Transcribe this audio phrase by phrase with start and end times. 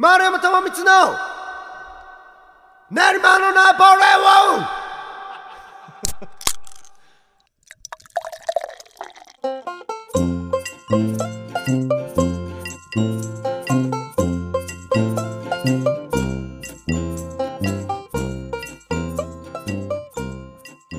[0.00, 0.92] 丸山智光の
[2.88, 4.66] 練馬のナポレオン。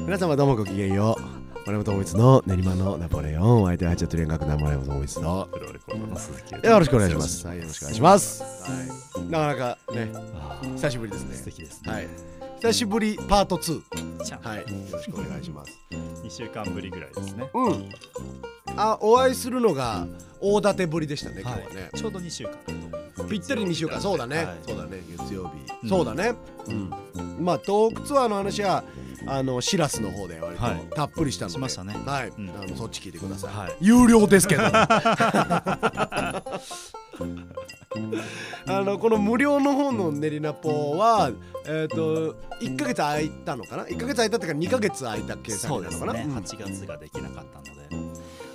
[0.06, 1.39] 皆様どうもごきげんよう。
[1.70, 7.46] 丸山智光の練馬のナポレオンお相手はチャット連学の丸山智光のプロレコードの鈴木よろしくお願いします。
[7.46, 8.44] はい、よろしくお願いします。
[8.44, 10.12] はい、なかなかね、
[10.78, 11.36] 久しぶりですね。
[11.36, 11.92] 素敵ですね。
[11.94, 12.08] はい、
[12.62, 14.24] 久しぶりパート2。
[14.24, 15.80] じゃあはい、よろしくお願いします。
[15.92, 17.48] 2週間ぶりぐらいですね。
[17.54, 17.90] うん。
[18.76, 20.08] あ、お会いするのが
[20.42, 21.98] 大立てぶりでしたね、今は日はねい。。
[22.00, 22.58] ちょうど2週間。
[23.30, 25.72] ぴったり2週間、そうだね、はいそうだね、月曜日。
[25.84, 26.34] うんそうだね。
[26.68, 26.90] うん。
[27.40, 28.84] まあ、トークツアーの話は、
[29.26, 31.54] あの、シラスの方で割とはいたっぷりしたので。
[31.54, 33.54] しましたねはい、うんあの、そっち聞いてください。
[33.54, 34.64] はい有料ですけど。
[38.68, 41.32] あのこの無料の方の練りナポは、
[41.66, 46.26] えっ、と1ヶ月空いたのかな？1ヶ月空いたっていうか2ヶ月空いた計算なのかな、ね。
[46.28, 47.70] うん8月ができなかったので。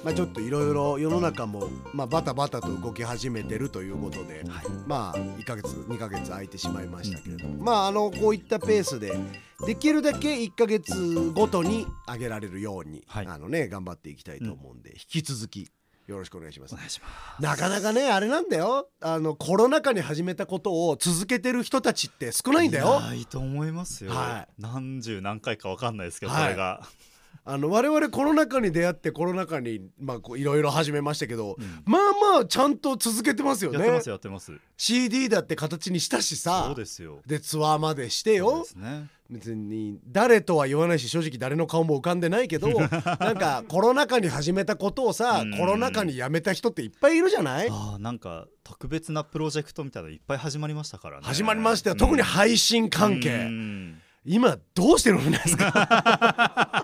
[0.05, 4.67] まあ、ちょっといろいろ世の中も、まあ、バタバタと動き始めてるということで、はい。
[4.87, 9.17] まあ1ヶ月2ヶ月空いてしまいましたけれども、まああのこういったペースで
[9.67, 15.71] できるだけ1ヶ月ごとに上げられるように、はいあのね頑張っていきたいと思うんで、引き続き
[16.07, 16.77] よろしくお願いしますお。
[16.77, 17.07] 願いしま
[17.39, 17.43] す。
[17.43, 24.11] なかなかねあれなんだよあのコロナ禍に始めたことを続けてる人たちって少ないんだよやーいいと思いますよ。
[24.13, 26.83] は何十何回かわかんないですけど、はいこれが。
[27.47, 31.83] あの我々コロナ禍に出会ってコロナ禍にまあいろいろ始めましたけど、うん。
[31.85, 32.03] まあ
[32.37, 33.79] まあちゃんと続けてますよね。
[33.81, 34.53] やってますやってます。
[34.79, 37.21] CD だって形にしたしさそうですよ。
[37.27, 38.61] でツアーまでしてよ。
[38.63, 39.09] ですね。
[39.29, 42.89] 別に誰とは言わないし正直誰の顔も浮かんでないけど なん
[43.37, 45.57] かコロナ禍に始めたことをさうん。
[45.59, 47.69] コロナ禍にやめた人っていっぱいいるじゃない？
[47.71, 51.27] ああなんか特別なプロジェクトみたいなのいっぱい始まりましたからね。
[51.27, 53.99] 始まりましたよ、特に配信関係、うん。
[54.27, 56.84] 今どうしてるんですか？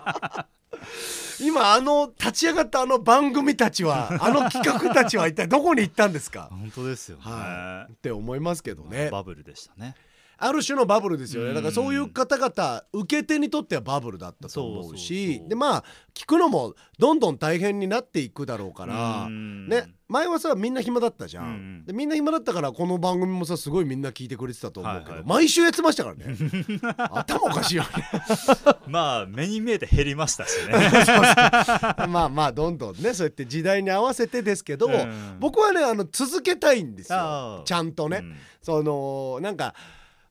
[1.41, 6.47] 今あの立ち上がったあの番組たちは あの企画たちは一体どこに行ったんですか？
[6.51, 7.23] 本当ですよね。
[7.23, 9.95] はって思いますけどねバブルでしたね。
[10.43, 11.49] ある種のバブルですよね。
[11.49, 11.55] うん。
[11.55, 19.67] だからそういう方々受け手にとってはバブルだったと思うしでまあ聞くのもどんどん大変になっていくだろうからうん。
[19.69, 21.85] ね前はさみんな暇だったじゃうんん。
[21.85, 25.29] でみんな暇だったからこの番組もさすごいみんな聞いてくれてたと思うけどはいはい。
[25.29, 26.35] 毎週やってましたからね。
[27.11, 27.89] 頭おかしいよね。
[28.87, 30.73] まあ目に見えて減りましたしね。
[32.09, 35.37] まあまあどんどんねそうやって時代に合わせてですけど、うん。
[35.39, 37.61] 僕はねあの続けたいんですよ。
[37.65, 38.35] ちゃんとね、うん。
[38.61, 39.73] そのなんか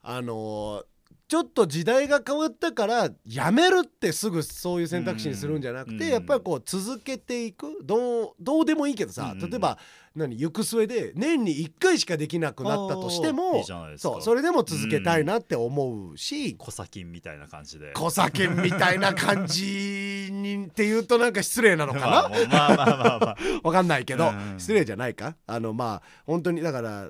[0.02, 0.84] あの
[1.28, 7.78] ちょっと時代が変わったからやめるってすぐそういう選択肢にするんじゃなくて、うんやっぱりこう続けていく。
[7.84, 9.78] どうどうでもいいけどさ、うん例えば
[10.16, 13.62] 何行く末で年に1回しかできなくなったとしても
[13.96, 17.92] そうそれでも続けたいなって思うし、小先みたいな感じで。
[17.94, 23.36] 小酒みたいな感じにって言うとなんか失礼なのかな、まあもうまあまあまあまあ。
[23.62, 24.54] わかんないけど、うん。
[24.58, 25.36] 失礼じゃないか？
[25.46, 27.08] あのまあ本当にだから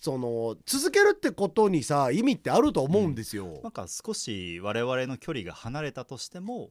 [0.00, 3.60] その続けるってことにさ意味ってあると思うんですよ。
[3.62, 6.70] なんか少し我々の距離が離れたとしても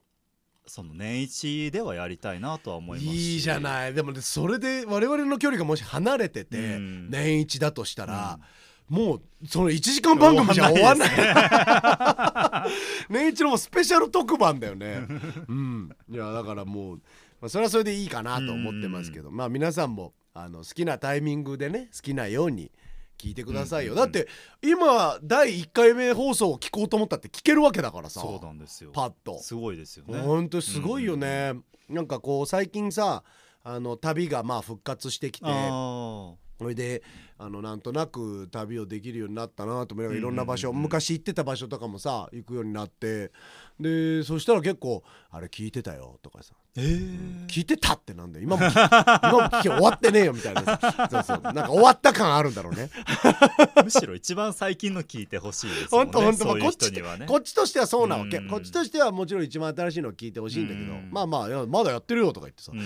[0.66, 3.34] その年一ではやりたいなとは思いますし。
[3.35, 3.94] いいじゃない。
[3.94, 7.09] でもねそれで我々の距離がもし離れてて、うん。
[7.12, 8.40] 年一だとしたら、
[8.88, 11.09] もうその1時間番組じゃ終わんない。
[13.09, 15.06] 年一のスペシャル特番だよね。
[15.47, 16.96] うん、いやだからもう、
[17.41, 22.72] まあ、それはそれでいいかなと思ってますけど、まあ皆さんもあの好きなタイミングでね好きなように
[23.19, 24.12] 聞いてくださいよ、うんうんうん。
[24.12, 24.30] だって
[24.62, 28.22] 今第1回目放送を聞こうと思ったって聞けるわけだからさ。
[28.22, 28.91] そうなんですよ。
[28.91, 29.40] パッと。
[29.40, 30.19] すごいですよね。
[30.19, 31.53] ほんとすごいよね、
[31.90, 33.24] なんかこう最近さ
[33.63, 37.02] あの旅がまあ復活してきてあそれで
[37.38, 43.31] あのなんとなく旅をできるようになったなと思いながらいろんな場所、昔行ってた場所とかもさ行くようになって。
[43.80, 46.53] でそしたら結構「あれ聞いてたよ」とかさ。
[46.75, 46.81] ー。
[46.81, 48.44] えー聞いてたってなんだよ。
[48.44, 51.08] 今も 今も聞き終わってねえよみたいなさ。
[51.09, 51.42] そうそう。
[51.42, 52.91] なんか終わった感あるんだろうね。
[53.84, 56.11] むしろ一番最近の聞いてほしいですもんね。
[56.11, 56.44] ほんとほんと。
[56.44, 57.26] そういうこっち人にはね。
[57.26, 58.38] こっちとしてはそうなわけ。
[58.38, 58.50] うん。
[58.50, 60.91] こっちとしてはもちろん一番新しいのを聞いてほしいんだけど。
[60.91, 61.09] うん。
[61.11, 62.72] まあまあまだやってるよとか言ってさ。
[62.73, 62.79] うん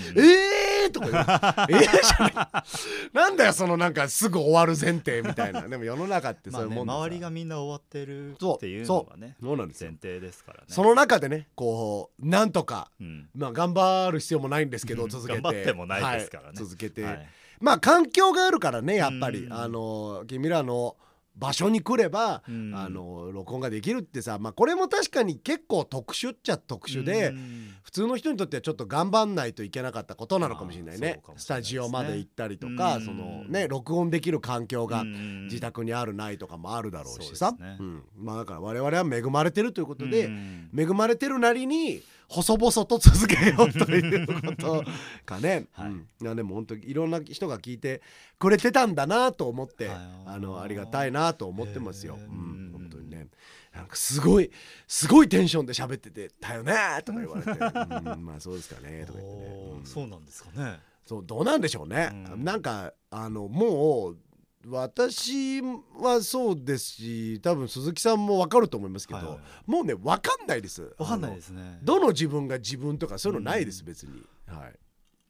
[0.84, 1.82] えーとか言う。
[1.82, 2.64] えーじゃない。
[3.12, 5.62] なんだよそのなんかすぐ終わる前提みたいな。
[5.68, 9.90] でも世の中ってそういうもんでさ周りがみんな終わってるっていうのがねそうなんですよ。
[9.90, 10.64] 前提ですからね。
[10.68, 13.28] その中でねこうなんとかうん。
[13.34, 15.08] まあ頑張る必要もないんですけどうん。
[15.10, 15.40] 続けて。
[15.40, 16.48] 頑張ってもないですからね。
[16.48, 16.56] はい。
[16.56, 17.28] 続けて、はい。
[17.60, 19.52] まあ環境があるからねやっぱり、うん。
[19.52, 20.96] あの君らの
[21.36, 22.74] 場所に来れば、うん。
[22.74, 27.74] あの録音ができるってさ、まあ、これも確かに結構特殊っちゃ特殊で、うん。
[27.82, 31.00] 普通の人にとってはちょっと頑張んないといけなかったことなのかもしれないね。
[31.00, 31.22] ね。
[31.36, 33.04] スタジオまで行ったりとか、うん。
[33.04, 37.76] そのね録音できる環境がうん自宅にあるないとかもあるだろうしさ、ね。
[37.80, 38.02] うん。
[38.16, 40.70] まあだから我々は恵まれてるということで、うん。
[40.76, 44.84] 恵まれてるなりに細々と続けようということ
[45.24, 45.90] かね、 はい。
[45.90, 48.02] うん、でも本当いろんな人が聞いて
[48.38, 49.98] くれてたんだなと思って、はい。
[50.26, 52.20] あのありがたいなと思ってますよ、へー。
[52.22, 53.28] うん、本当にね。
[53.74, 54.50] なんかすごい
[54.86, 56.72] すごいテンションで喋ってて「だよね」
[57.04, 59.46] とか言われて「うん、まあそうですかね」とか言ってね、
[59.78, 59.84] うん。
[59.84, 60.78] そうなんですかね。
[61.04, 62.44] そうどうなんでしょうね、うん。
[62.44, 64.18] なんかあのもう
[64.66, 69.38] 私はそうですし多分鈴木さんも分かると思いますけど、はいはい。
[69.66, 70.94] もうね分かんないです。
[70.98, 71.78] わかんないですね。
[71.82, 74.22] どの自分が自分とかそういうのないです、うん別に。
[74.46, 74.74] はい。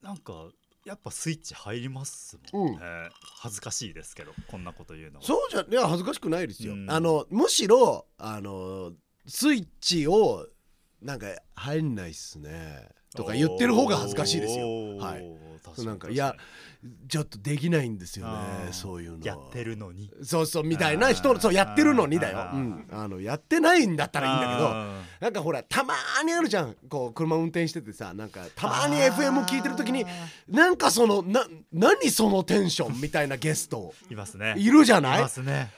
[0.01, 0.49] なんか
[0.85, 3.09] やっぱスイッチ入りますもんね、うん。
[3.39, 5.25] 恥ずかしいですけどこんなこと言うのは。
[5.25, 6.91] そうじゃいや恥ずかしくないですよ、うん。
[6.91, 8.91] あのむしろあの
[9.25, 10.47] スイッチを
[11.05, 12.89] なんか入んないっすね。
[13.15, 14.97] とか言ってる方が恥ずかしいですよ。
[14.97, 15.85] はい。
[15.85, 16.35] なんかいや
[17.09, 18.33] ちょっとできないんですよね
[18.71, 19.25] そういうの。
[19.25, 20.11] やってるのに。
[20.23, 22.49] そうそうみたいな人そうやってるのにだよ。
[22.53, 26.75] うん、あのやってないんだったらいいんだけどあなんかほらたまーにあるじゃん。
[26.89, 30.05] こう車運転しててさなんかたーまに FM 聞いてる時に
[30.47, 34.55] なんかそのな何そのテンションみたいなゲストいますね。
[34.57, 35.19] いるじゃない？
[35.19, 35.71] いますね。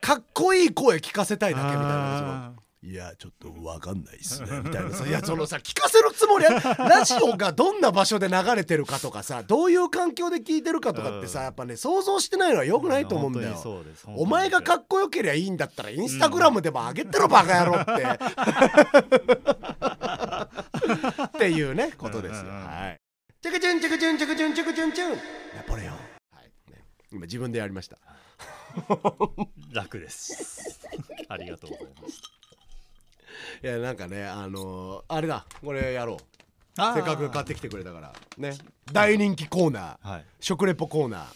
[0.00, 6.52] かっこいい声聞かせたいだけみたいないやちょっとわかんないっすねみたいなさいやそのさ聞かせるつもりは
[6.88, 13.48] ラジオがどんな場所で流れてるかとかさどういう環境で聞いてるかとかってさうんやっぱね想像してないのはよーくないと思うんだよ。
[13.48, 17.92] うですお前がかっっこよけりゃいいんだったらインスタグラムでも上げてろバカ野郎って。
[21.24, 22.42] っていうねことですよ。
[22.42, 22.66] うんうんうん。
[22.66, 23.00] はい。
[23.42, 25.10] チャカチュンチャカチュンチャカチュンチャカチュンチュン。
[25.56, 25.94] ナポレオン。
[25.94, 25.98] は
[26.42, 26.50] い。
[26.70, 26.84] ね。
[27.12, 27.98] 今自分でやりました。
[29.72, 30.78] 楽です。
[31.28, 32.37] ありがとうございます
[33.62, 36.16] いやなんかねあのーあれだこれやろう。
[36.76, 36.94] あー。
[36.94, 38.12] せっかく買ってきてくれたから。
[38.36, 38.56] ね。
[38.92, 40.08] 大人気コーナー。
[40.08, 40.24] はい。
[40.40, 41.26] 食レポコーナー。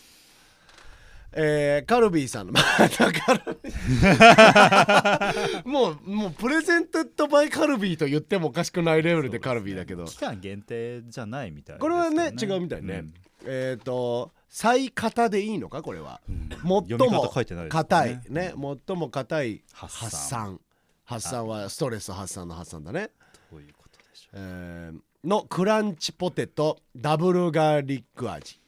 [1.34, 13.06] えーカルビーさんの またカルビーもうもうプレゼントッドバイカルビーと言ってもおかしくないレベルでカルビーだけど、期間限定じゃないみたいですこれはね違うみたいね、
[13.46, 16.20] えっ、と最硬でいいのかこれは。
[16.28, 16.48] うん。
[16.50, 18.20] 最読みも方書いてないですもん硬い。
[18.28, 18.54] ね。
[18.86, 20.60] 最も硬い発発散散
[21.04, 23.10] 発散はストレス発散の発散だね。
[23.50, 24.36] どういうことでしょう。
[24.36, 28.60] えーのクランチポテトダブルガーリック味。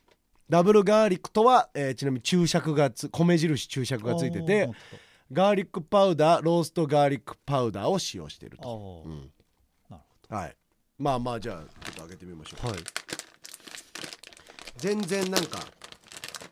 [0.49, 4.71] ダブルガーリックとは、えーちなみに注釈がつ米印注釈がついてて
[5.33, 9.05] ガーリックパウダーローストガーリックパウダーを使用していると、
[9.89, 10.57] なるほはい。
[10.99, 12.79] まあまあじゃあちょっと開けてみましょう、どはい。
[14.77, 15.59] 全然なんか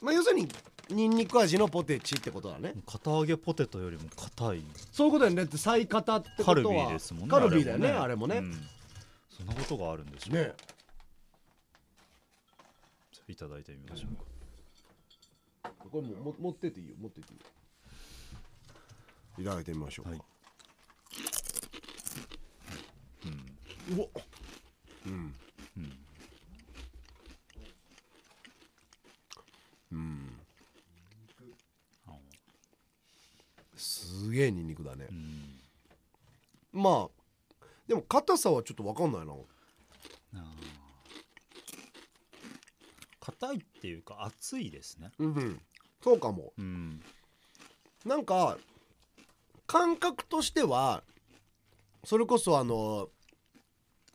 [0.00, 0.48] まあ要するに
[0.92, 2.74] ニンニク味のポテチってことだね。
[2.86, 4.64] 片揚げポテトよりも硬い。
[4.92, 5.42] そういうことだよね。
[5.42, 8.52] だって最硬ってことはカルビーですもんねカルビーだよねあれもね、うん。
[9.30, 10.52] そんなことがあるんでしょうね
[13.28, 15.70] いただいてみましょうか。
[15.90, 16.94] これもも持ってっていいよ。
[17.00, 17.46] 持ってっていいよ。
[19.38, 20.04] いただいてみましょう。
[20.06, 20.20] か、はい。
[23.90, 24.06] うわ
[25.06, 25.34] うん。
[25.76, 25.98] うん。
[29.92, 30.38] うん
[32.06, 32.12] あ
[34.12, 35.08] すげえニンニクだね。
[35.10, 35.60] う、ん。
[36.72, 37.22] まあ
[37.86, 39.34] でも硬さはちょっと分かんないな。
[43.20, 45.10] 硬いっていうか熱いですね。
[45.18, 45.60] うん
[46.02, 46.52] そうかも。
[46.58, 47.00] うん。
[48.04, 48.58] なんか
[49.66, 51.02] 感覚としては
[52.04, 53.08] それこそあの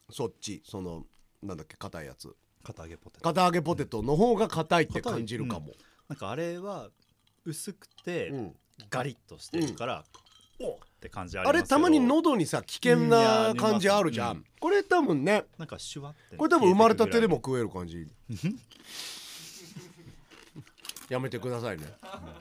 [0.09, 1.05] そっちその
[1.41, 2.35] なんだっけ硬いやつ。
[2.63, 3.23] 片揚げポテト。
[3.23, 5.73] 片揚げポテトの方が硬いって感じるかも、
[6.09, 6.89] なんかあれは
[7.45, 8.55] 薄くてうん
[8.89, 10.03] ガリッとしてるから、
[10.59, 10.77] おっ。
[10.97, 15.45] って感じありあれたまに喉にさ危険な感じあるじゃん、うんこれ多分ね。
[15.59, 18.07] なんかシュワってこれ多分生まれたてでも消食える感じ。
[21.09, 21.83] やめてくださいね。
[21.83, 22.35] えてくぐらい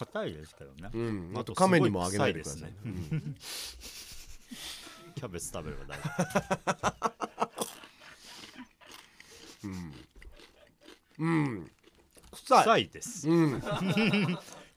[0.00, 1.32] 硬いですけどね、うん。
[1.36, 2.74] あと亀にもあげないでくださいね。
[5.14, 6.10] キャベツ食べれば大丈
[11.18, 11.70] うん。
[12.32, 12.58] 夫臭い。
[12.58, 13.28] 臭いです。
[13.28, 13.62] うん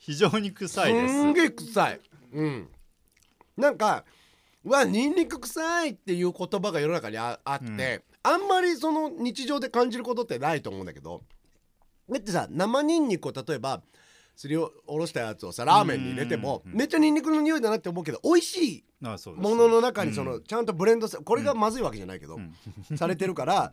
[0.05, 1.13] 非常に臭いです。
[1.13, 2.01] すんげえ臭い。
[2.33, 2.67] うん。
[3.55, 4.03] なんか
[4.65, 11.23] うわニンニク臭いっていう言葉が世の中にああって、あんまりその日常で感じることってないと思うんだけど。
[12.09, 13.81] だってさ生ニンニクを例えば
[14.35, 20.43] すりおろしたやつをさラーメンに入れてもうんめっちゃニンニクの匂いだなって思うけど美味しいものの中にそのうん。
[20.43, 22.53] ちゃんとブレンドさこれがまずいわけじゃないけど、ん。
[22.97, 23.71] されてるから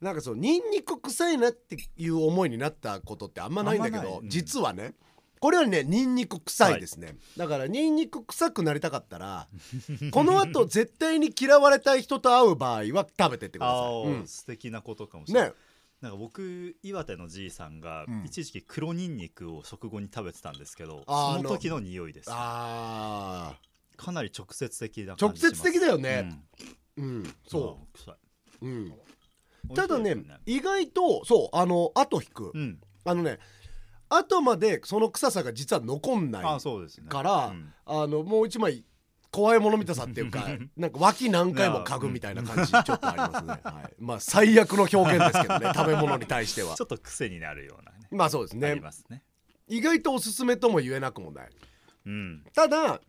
[0.00, 4.94] なんかそうニンニク臭いなっていう思いになったことってあんまないんだけど、実はね
[5.40, 9.48] これはねニンニク臭いですね、だからニンニク臭くなりたかったら
[10.10, 15.56] この後絶対に嫌われたい人と会う場合は食べてってくださあい、ー、素敵なことかもしれない、ね。
[16.00, 18.24] なんか僕岩手のじいさんがうん。
[18.24, 23.56] 一時期黒ニンニクを食後に食べてたんですけど、その時の匂いですあ
[23.96, 25.62] かなり直接的なー直感じします。
[25.62, 26.42] 接的だよね。
[26.96, 27.04] うん。
[27.04, 28.14] うん、そあー臭い、
[28.62, 28.94] う、うん、
[29.74, 32.80] ただねですよ意外とそうあの後引く、うん。
[33.04, 33.38] あのね
[34.08, 37.08] 後までその臭さが実は残んないあーそうですね。
[37.08, 37.72] からうん。
[37.86, 38.84] あのもう一枚
[39.30, 40.46] 怖いもの見たさっていうか
[40.76, 46.74] なんか脇何回も嗅ぐみたいな感じ ちょっとありますね、はい、まあ最悪の表現ですけどね 食べ物に対しては。
[46.74, 49.22] ちょっと癖になるようなねまあそうですあねりますね。
[49.66, 51.50] 意外とおすすめとも言えなくもない。
[52.06, 52.44] うん。
[52.54, 53.00] ただ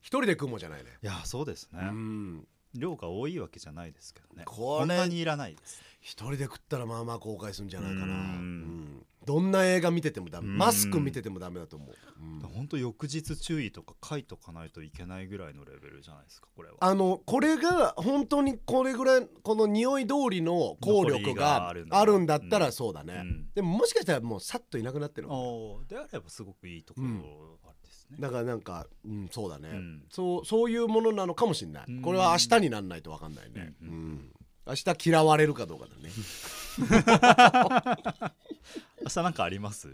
[0.00, 0.90] 一人で食うもんじゃないね。
[1.02, 2.48] いやそうですね、うん。
[2.74, 4.44] 量が多いわけじゃないですけどね。
[4.46, 8.04] これんなにいらないです一人で食ったらまあまあ後悔するんじゃないかな。
[8.06, 8.10] うん。
[8.10, 9.06] うん。
[9.26, 10.48] どんな映画見ててもダメ。
[10.48, 10.56] うん。
[10.58, 12.48] マスク見ててもダメだと思う、うん。
[12.48, 16.76] 本当翌日注意とか書いとかないといけないぐらいのレベルじゃないですかこれは。
[16.80, 22.62] あのこれが本当にこれぐらいこの匂い通りの効力ががあるんだったうん。
[22.62, 23.48] らそうだね、うん。
[23.54, 30.02] でももしかしたらもうさっといなくなってるのであればすごくいいところうんあれですね、だからなんか、うん、そうだね、うん。
[30.10, 32.02] そうそういうものなのかもしれない、うん。
[32.02, 33.90] これは明日になんないと分かんないね、ううん。
[34.14, 34.32] ん
[34.70, 36.10] 明日嫌われるかどうかだね。
[39.02, 39.88] 明日なんかあります？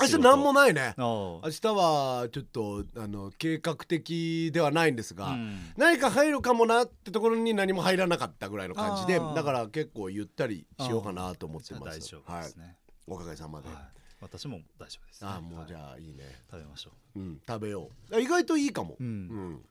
[0.00, 0.94] 明日何もないね。
[0.96, 5.72] あ明日はちょっとあの計画的ではないんですが、うん。
[5.76, 12.00] 何か入るかもなってところに何も入らなかったぐらいの感じでだから結構ゆったりしようかなと思ってます。
[12.00, 12.76] 丈夫はいですね、
[13.06, 13.78] おかげさまで、はい。
[14.20, 17.18] 私も大丈夫です、ね、ああもうじはいゃあいいね、食べましょう。
[17.20, 18.20] ん食べよう。
[18.20, 19.10] 意外といいかも、う、うん。
[19.10, 19.12] う
[19.50, 19.64] ん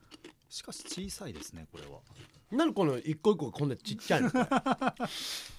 [0.54, 2.00] しかし小さいですねこれは。
[2.52, 4.30] 何この一個一個こんなちっちゃいの？
[4.30, 4.46] こ れ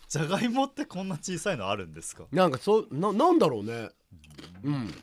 [0.09, 2.27] じゃがいもってこんな小さいのあるんですか？
[2.31, 3.91] なんかそうななんだろうね。
[4.63, 4.95] うん。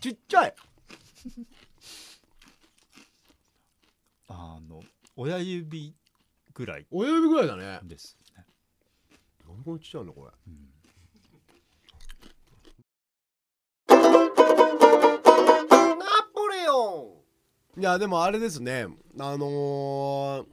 [0.00, 0.54] ちっちゃい。
[4.28, 4.82] あの
[5.16, 5.96] 親指
[6.52, 7.80] ぐらい親指ぐらいだね。
[7.84, 8.44] ですね、
[9.46, 10.30] 何こんなちっちゃいのこれ？
[10.46, 10.73] うん
[17.76, 18.86] いやでもあれですね。
[19.18, 20.46] あのー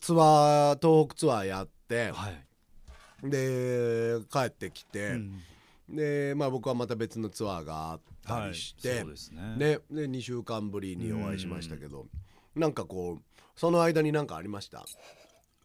[0.00, 2.12] ツアー東北ツアーやって。
[2.12, 5.42] はい、で帰ってきて、うん。
[5.88, 9.42] でまあ僕はまた別のツアーがあったりして、そうですね。
[9.56, 12.06] ねで2週間ぶりにお会いしましたけど。
[12.54, 14.84] なんかこうその間に何かありました？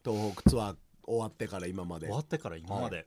[0.04, 2.06] 東北ツアー終わってから今まで。
[2.06, 3.06] 終わってから今まで、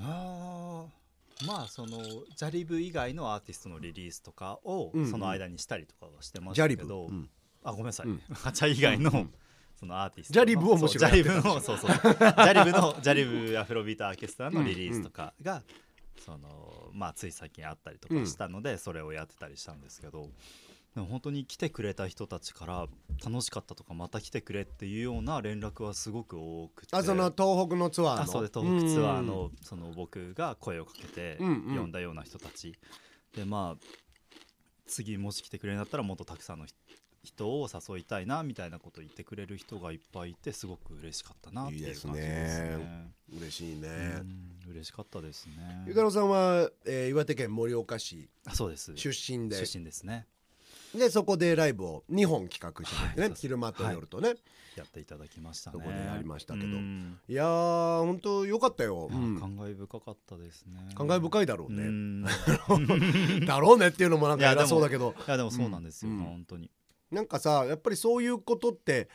[0.00, 1.03] あー
[1.46, 5.10] まあそのジャリブ以外のアーティストのリリースとかをうんうん。
[5.10, 7.28] その間にしたりとかはしてましジャリブ、たけど、うん。
[7.64, 8.22] あごめんなさい、うん。
[8.44, 9.34] ガチャ以外の、うん
[9.76, 11.90] そのアーティストジャリブをむしろジャリブのそうそうそう。
[11.90, 15.62] ジャリブのジャリブアフロビートアーケストラのリリースとかが、
[16.24, 20.28] そのまあつい最近あったりとかしたので、それをやってたりしたんですけど
[20.94, 22.86] でも本当に来てくれた人たちから
[23.24, 26.96] 楽しかったとかまた来てくれっていうような連絡はすごく多くて。
[26.96, 28.22] あその東北のツアーの？
[28.22, 31.78] あそうで東北ツアーのその僕が声をかけてうんうん。
[31.78, 32.74] 呼んだような人たち。
[33.36, 33.86] でまあ
[34.86, 36.76] 次もし来てくれるんだったらもっとたくさんの人
[37.24, 42.12] 人を誘いたいなみたいなことを言ってくれる人がいっぱいいてすごく嬉しかったなっていう感じですね。
[42.12, 43.12] いいですね。
[43.38, 43.88] 嬉しいね、
[44.20, 45.84] うん嬉しかったですね。
[45.86, 48.94] ゆかろさんは、えー岩手県盛岡市あそうです。
[48.96, 49.56] 出身で。
[49.64, 50.26] 出身ですね。
[50.94, 54.34] でそこでライブを2本企画しててね、はい昼間と夜とね、
[54.76, 55.78] やっていただきましたね。
[55.78, 56.66] そこでやりましたけど。
[56.66, 57.18] うん。
[57.28, 59.38] いやー本当よかったよ、うん。
[59.38, 60.76] 感慨深かったですね。
[60.94, 62.22] 感慨深いだろううね、ん。
[63.46, 65.14] だろうねっていうのもなんか偉そうだけど。
[65.26, 66.18] いやでもそうなんですよ、うん。
[66.18, 66.70] 本当に。
[67.10, 69.08] なんかさやっぱりそういうことって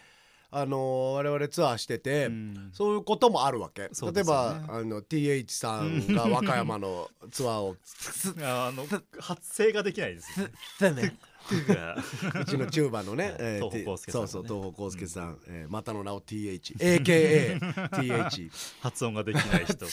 [0.52, 2.70] あのー我々ツアーしてて、うん。
[2.74, 7.76] そういうこともあるわけ、そう例えばあの TH さんが和歌山のツアーを
[8.44, 8.86] あの
[9.20, 10.50] 発声ができないです、ね。
[11.68, 11.96] が
[12.42, 18.50] うちのチューバのね、えー東方康介さんそうそう東方康介さん、えーまたの名を THAKATH
[18.82, 19.86] 発音ができない人。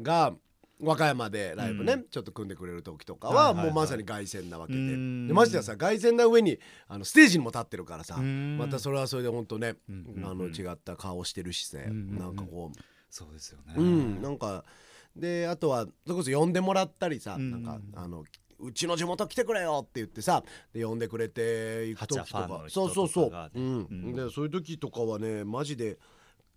[0.00, 0.34] が
[0.82, 2.04] 和歌山でライブね、うん。
[2.10, 5.28] ちょっと組んでくれる時とかはもうまさに凱旋なわけで,、うん。
[5.28, 8.58] でましてやさ凱旋な上にあのステージにも立ってるからさ、うん。
[8.58, 10.22] またそれはそれで本当ね、うん。
[10.24, 12.18] あの違った顔してるしね、うん。
[12.18, 12.72] なんかこ
[13.08, 13.74] そうですよね。
[13.76, 14.64] う、うん、なんか
[15.14, 17.50] であとはそれこそ呼んでもらったりさ、うん。
[17.50, 18.24] なんかあの
[18.62, 20.42] うちの地元来てくれよって言ってさ
[20.72, 22.64] で呼んでくれて行く時とか。
[22.68, 23.50] そうそうそう。
[23.54, 23.86] うん。
[23.90, 24.14] うん。
[24.14, 25.98] でそういう時とかはねマジで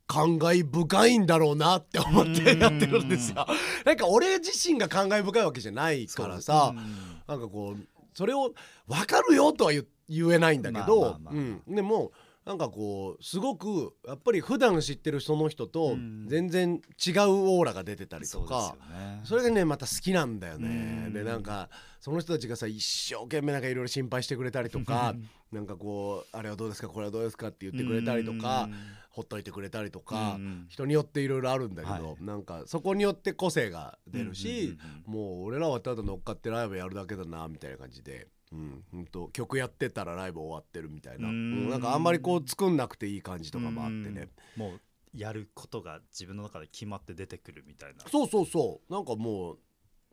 [0.07, 3.47] 感慨深いんだろうなって思ってやってるんですよ。
[3.85, 7.21] なんか俺自身が感慨深いわけじゃないからさ、うん。
[7.27, 7.83] なんかこう
[8.13, 8.53] それを
[8.87, 11.19] 分かるよとは言言えないんだけど、
[11.67, 12.11] でも
[12.45, 16.27] なんかこうすごくやっぱり普段知ってるその人とうん。
[16.27, 16.81] 全然違う
[17.27, 18.75] オーラが出てたりとか、
[19.23, 21.05] それがねまた好きなんだよね。
[21.07, 21.13] うん。
[21.13, 25.15] でなんかその人たちがさ一生懸命なんかいろいろ心配してくれたりとか
[25.51, 28.69] なんかこうあれはどうですかこれはどうですかって言ってくれたりとか
[29.09, 32.23] ほっといてくれたりとかうん人によっていろいろあるんだけど、はい。
[32.23, 35.13] なんかそこによって個性が出るし、うん。
[35.13, 41.67] もう俺らはただ乗っかってライブやるだけだなみたいな感じで、うん、ほんと曲やってたらライブ終わってるみたいな、ううん。
[41.67, 44.79] んなんかあんまりこう作んなくていい感じとかもあってね、もう
[45.13, 48.03] やることが自分の中で決まって出てくるみたいな。
[48.09, 48.93] そうそうそう。
[48.93, 49.59] なんかもう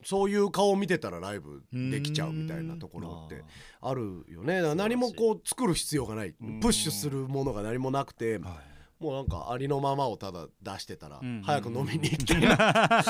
[0.04, 3.44] そういう顔を見てたらライブできちゃうみたいなところって
[3.80, 4.74] あるよね。
[4.74, 6.34] 何もこう作る必要がない。
[6.40, 6.60] うん。
[6.60, 8.38] プッシュするものが何もなくて。
[8.38, 8.71] はい
[9.02, 12.56] もうなんかありのままをただ出してたらうん早く飲みに行きたいな。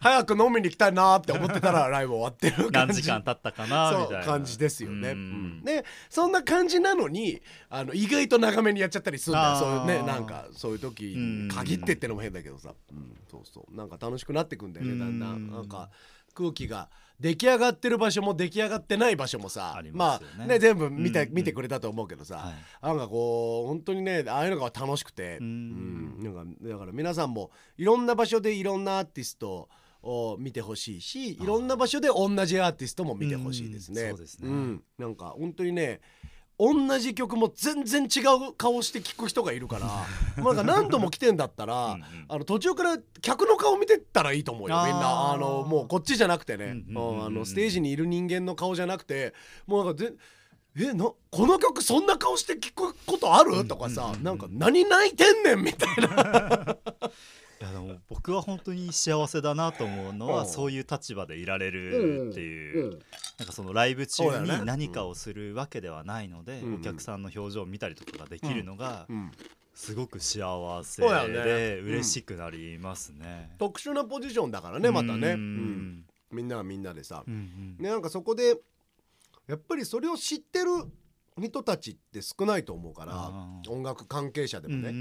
[0.00, 2.92] 早く飲みに行きたいなって思ってたらライブ終わってる感じ。
[2.92, 4.24] 何時間経ったかなみたいな。
[4.24, 5.10] 感じですよね。
[5.10, 5.64] ううんん。
[5.64, 7.40] でそんな感じなのに
[7.70, 9.56] あの意外と長めにやっちゃったりするんだよ。
[9.56, 11.16] そういうねなんかそういう時
[11.48, 13.74] 限ってってのも変だけどさ、うん、そうそう。
[13.74, 15.50] なんか楽しくなってくんだよねだんだうんん。
[15.50, 15.88] なんか
[16.34, 22.86] 空気が出来上がってる場所も出来上がってない場所もさありまあね全部見てうん見てくれたと思うけどさ、はい。
[22.86, 26.20] なんかこう本当にねああいうのが楽しくて、ううん。
[26.20, 29.68] ん、なんかだから皆さんもいろんな場所でいろんなアーティスト
[30.02, 34.02] を見てほしいしいろんな場所で同じアーティストも見てほしいですね。
[34.02, 34.48] うんそうですね。
[34.48, 34.82] ん。
[34.98, 36.00] なんか本当にね
[36.58, 39.86] 同じ曲も全然違う顔して聴く人がいるから
[40.42, 41.98] まあなんか何度も来てんだったら
[42.28, 45.32] あの途中から客の顔見てったらいいと思うよみんな。
[45.32, 46.74] あのもうこっちじゃなくてね、
[47.44, 49.34] ステージにいる人間の顔じゃなくて
[49.66, 50.14] もうなんかぜ
[50.78, 53.66] えなこの曲そんな顔して聞くことある？
[53.66, 56.76] とかさ、なんか何泣いてんねんみたいな。
[57.58, 60.48] いやでも僕は本当に幸せだなと思うのはうん。
[60.48, 62.90] そういう立場でいられるっていう、うん。
[63.38, 66.74] なんかそのライブ中に何かをするわけではないので、うん。
[66.76, 69.32] お客さんの表情を見たりとかができるのがうん。
[69.76, 73.54] すごく幸せでうん嬉しくなりますね。
[73.58, 75.36] 特殊なポジションだからねまたね、
[76.32, 78.56] みんなはみんなでさ、うなんかそこで
[79.46, 80.70] やっぱりそれを知ってる
[81.38, 83.30] 人たちって少ないと思うから
[83.70, 84.92] 音楽関係者でもね、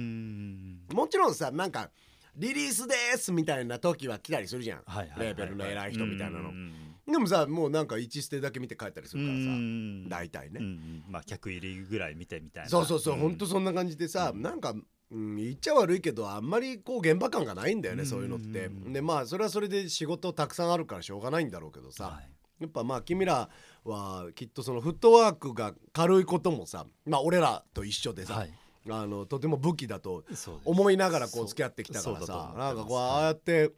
[0.94, 1.90] もちろんさなんか
[2.38, 5.20] リリースですみたいな時は来たりするじゃん、はいはいはい。
[5.20, 6.74] はいレーベルの偉い人みたいなの、うん
[7.08, 11.04] でもさもうなんか1ステだけ見て帰ったりするからさ、うん大体ね、うんうん。
[11.08, 12.70] まあ客入りぐらい見てみたいな。
[12.70, 13.20] そうそうそう、ん。
[13.20, 14.42] ほんとそんな感じでさ、うん。
[14.42, 14.74] なんか、
[15.12, 22.30] うん、言っちゃ悪いけどあんまりこう現場感がないんだよね、うんそういうのって、うんでまあそれはそれで仕事たくさんあるからしょうがないんだろうけどさ、はい。
[22.60, 23.50] やっぱまあ君ら
[23.84, 28.54] はきっとそのフットワークが軽いこともさまあ俺らと一緒でさ、はい
[28.90, 30.24] あのとても武器だと
[30.64, 32.54] 思いながらこう付き合ってきたからさ。
[32.58, 33.72] なんかこうああやって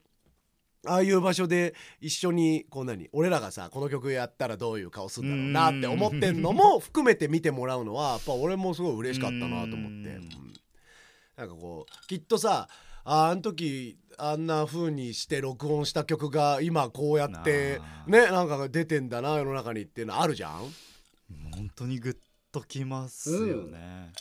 [0.86, 10.06] ああいう場所で一緒にこう何俺らがさこの曲やったらどういう顔するんだろうなって思ってんのも含めて見てもらうのはやっぱ俺もすごい嬉しかったなと思って、うん。
[10.06, 10.30] うん。
[11.36, 12.68] なんかこうきっとさ
[13.04, 20.74] ああの時あんな風にして録音した曲が今こうやってなねなんか出てんだな世の中にっていうのあるじゃん？
[21.54, 22.18] 本当にグッ
[22.52, 24.12] ときますよね、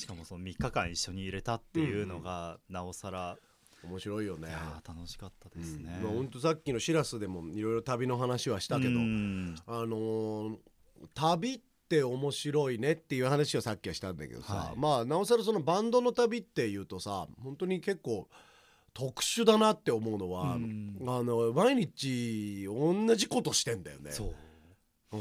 [0.00, 3.36] しかもその3日間一緒に入れたっていうのがなおさら、
[3.84, 4.48] 面白いよね。
[4.48, 6.04] い楽しかったですね、うん。
[6.04, 9.56] まあ、ほんとさっきのシラスでもいろいろ旅の話はしたけど、うん。
[9.66, 10.56] あのー
[11.14, 14.78] 旅って面白いねっていう話をさっきはしたんだけどさ、はい。
[14.78, 18.28] まあなおさらそのバンドの旅っていうとさ本当に結構
[18.92, 20.98] 特殊だなって思うのは、うん。
[21.06, 24.10] あの毎日同じことしてんだよね。
[24.10, 25.16] そう。
[25.16, 25.20] うん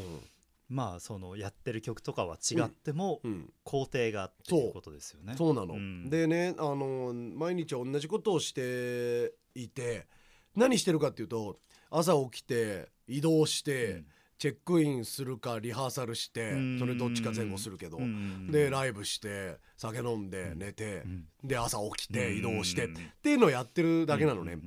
[0.70, 3.50] まあそのやってる曲とかは違ってもうん。
[3.64, 5.34] 工程がっていうことですよね。
[5.36, 5.54] そう。
[5.54, 6.10] なの、ん。
[6.10, 10.08] でねあの毎日同じことをしていて
[10.56, 11.58] 何してるかっていうと
[11.90, 14.06] 朝起きて移動して、うん。
[14.38, 16.80] チェックインするかリハーサルしてうん。
[16.80, 18.52] それどっちか前後するけど、うん。
[18.52, 21.26] でライブして酒飲んで寝て、うん。
[21.44, 24.58] で朝起きて移動して、うんっていうのをやってるだけなのね。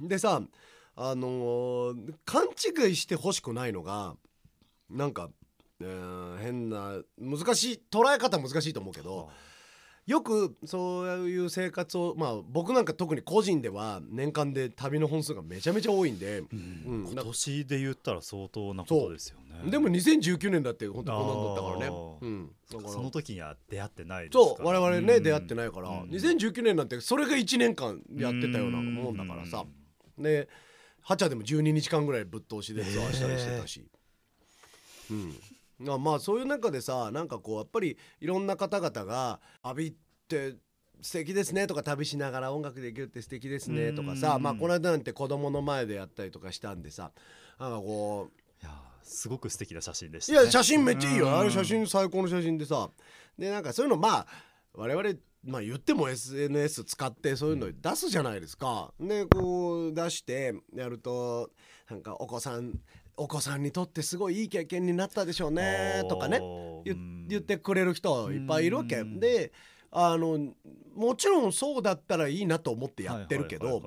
[0.00, 0.40] でさ
[0.96, 2.44] あのー勘
[2.86, 4.14] 違いしてほしくないのが
[4.90, 5.30] なんか、
[5.80, 9.30] えー変な難しい捉え方難しいと思うけうんど
[10.06, 17.04] よくそういう生活をまあ僕なんか特に個人では年間で旅の本数がめちゃめちゃ多いんで、うん。
[17.04, 17.12] うん。
[17.12, 19.70] 今年で言ったら相当なことですよね。
[19.70, 22.18] でも2019年だって本当こんなんだったからね。
[22.22, 22.90] うん、だから。
[22.90, 24.44] その時には出会ってないですから。
[24.56, 26.10] そう我々ね、うん出会ってないから、うん。
[26.10, 29.64] 2019年なんてそれが1年間やってたようなもんだからさ、
[30.18, 30.48] で
[31.02, 33.86] ハチャでも12日間ぐらいぶっ通しでツアーしたりしてたし、
[35.10, 35.28] うん。
[35.28, 35.34] ま
[35.88, 39.94] あまあそういう中でさなんかこうやっぱりいろんな方々が「旅っ
[40.28, 40.56] て
[41.00, 47.12] 素敵ですね」とか「旅しながら音楽できるって素敵ですね」とかさ、うんまあこの間なんて子供の前でやったりとかしたんでさ
[47.58, 51.26] なんかこういやすごく素敵な写真でした、いね、や写真めっちゃいいよ。
[51.26, 52.90] うんあれ写真最高の写真でさ。
[53.38, 54.26] でなんかそういうのまあ
[54.74, 58.92] 我々まあ言っても SNS 使ってそういうの出すじゃないですか。
[59.00, 61.50] でこう出してやると
[61.88, 62.78] なんかお子さん
[63.16, 66.40] お子さんにとってすごいいい経験になったでしょうねとかね
[66.84, 69.20] 言ってくれる人いっぱいいるわけうん。
[69.20, 69.52] で
[69.92, 70.38] あの
[70.94, 73.82] もちろんそうだったらいいなと思ってやってるけど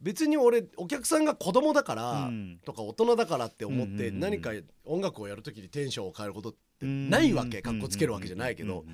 [0.00, 2.58] 別に俺お客さんが子供だから、うん。
[2.64, 4.50] とか大人だからって思って何か
[4.84, 8.84] 音楽をやる時にテンションを変えることってうんないわけかっこつけるわけじゃないけど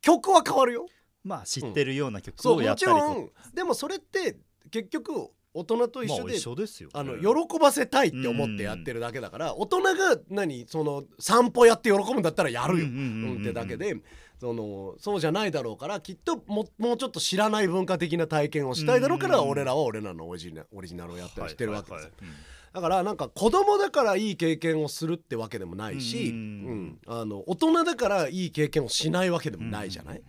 [0.00, 0.86] 曲は変わるよ。
[1.22, 3.30] まあ知ってるような曲をやったりとろん。
[3.54, 4.36] でもそれって
[4.70, 6.92] 結局大人と一緒でまあ一緒ですよね。
[6.94, 9.94] あの喜ばせたいって思ってやってるだけだから大人が
[10.28, 13.96] 何その散歩やって喜ぶんだったらやるよ、うんうんうんうんうんってだけで
[14.40, 19.50] そのそうじゃないだろうからきっとももうちょっと知らない文化的な体験をしたいだろうから、うんうんうん。
[19.52, 22.36] 俺らは俺らのオリジナオリジナルをやったりしてるわけですよ、はいはいはい
[22.74, 30.22] だからなんか子供だからいい経験をするってわけでもないし、うんうんあの大人だからいい経験をしないわけでもないじゃない、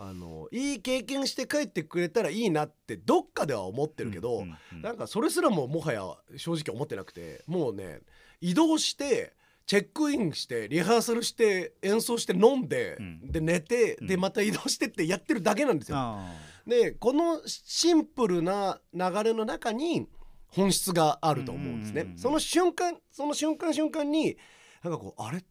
[0.00, 4.82] あのいい経験して帰ってくれたらいいなってどっかでは思ってるけど、うんうんうん。
[4.82, 6.04] なんかそれすらももはや
[6.36, 8.00] 正直思ってなくてもうね
[8.40, 9.34] 移動して
[9.66, 13.32] チェックインしてリハーサルして演奏して飲んで、うん。
[13.32, 14.06] で寝て、うん。
[14.06, 15.98] でまた移動してってやってるだけなんですよ。
[15.98, 16.32] あ
[16.64, 20.06] でこのシンプルな流れの中に
[20.46, 22.12] 本質があると思うんですね。
[22.16, 24.36] その瞬間その瞬間瞬間に
[24.84, 25.42] なんかこうあれ？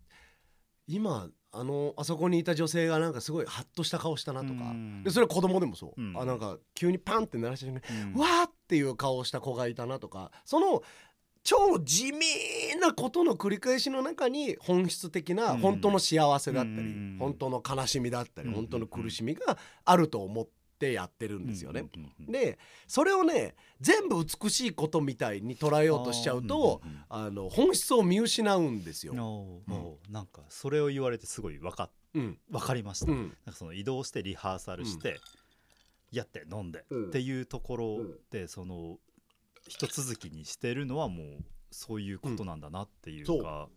[0.88, 5.04] 今あのあそこにいた女性がなんかすごいハッとした顔したなとか、うん。
[5.04, 6.18] でそれは子供でもそう、うん。
[6.20, 8.20] あなんか急にパンって鳴らしてね、ーうん。
[8.20, 10.32] わーっていう顔をした子がいたなとか。
[10.46, 10.84] その
[11.44, 12.20] 超地味
[12.82, 15.60] なことの繰り返しの中に本質的なうん。
[15.60, 17.18] 本当の幸せだったり、うん。
[17.20, 18.54] 本当の悲しみだったり、うん。
[18.54, 20.48] 本当の苦しみがあると思っ
[20.78, 21.86] てやってるんですよね。
[22.28, 29.14] でそれをね全部美しいことみたいに捉えようとしちゃうとうんうんうんあの本質を見失うんですよ。
[29.14, 32.38] おーおーなんかそれを言われてすごい分かうん。
[32.50, 33.18] 分かりました、なん。
[33.18, 35.20] うんかその移動してリハーサルして、
[36.12, 37.08] やって飲んで、うん。
[37.08, 38.00] っていうところ
[38.32, 38.98] でその
[39.68, 41.28] 一続きにしてるのはもう
[41.70, 43.44] そういうことなんだなっていううん。
[43.44, 43.70] か、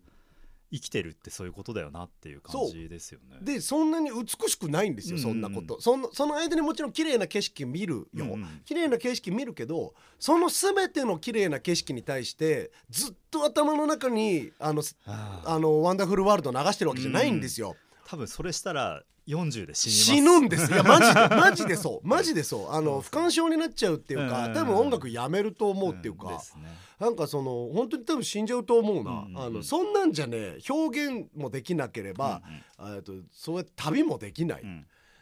[0.73, 3.37] 生きてるってそういうことだよなっていう感じですよね。
[3.43, 5.23] でそんなに美しくないんですよ、うん。
[5.23, 5.81] そんなこと。
[5.81, 8.33] そのその間にもちろん綺麗な景色見るよ、うん。
[8.33, 9.51] うん綺麗な景色見る。
[9.61, 17.77] けどその全ての綺麗な景色に対してずっと頭の中にあのあのワンダフルワールド流してるわけじゃないんですよ。
[18.11, 20.73] 多分それしたら40で死ぬんです。
[20.73, 22.07] いや マジでマジでそう。
[22.07, 22.71] マジでそう。
[22.73, 24.55] あの不干渉になっちゃうっていうかうん。
[24.55, 26.43] 多分音楽やめると思うっていうか、
[26.99, 29.39] なんかその本当に多分死んじゃうと思うな、うんうんうん。
[29.39, 32.43] あのそんなんじゃね表現もできなければ、
[32.81, 34.63] えっとそうやって旅もできない、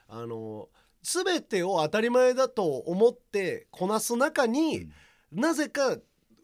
[0.09, 0.71] あの
[1.03, 4.89] 全てを当たり前だと思ってこなす中に、
[5.31, 5.99] なぜか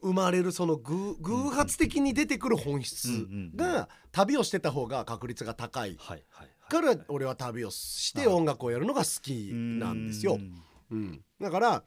[0.04, 5.96] 生まれるその偶偶発的に出てくる本質が旅をしてた方が確率が高い。
[6.68, 10.34] から俺は旅をして音楽をやるのが好きなんですよ。
[10.34, 10.36] う。
[10.38, 10.62] ん。
[10.90, 11.82] うん、だから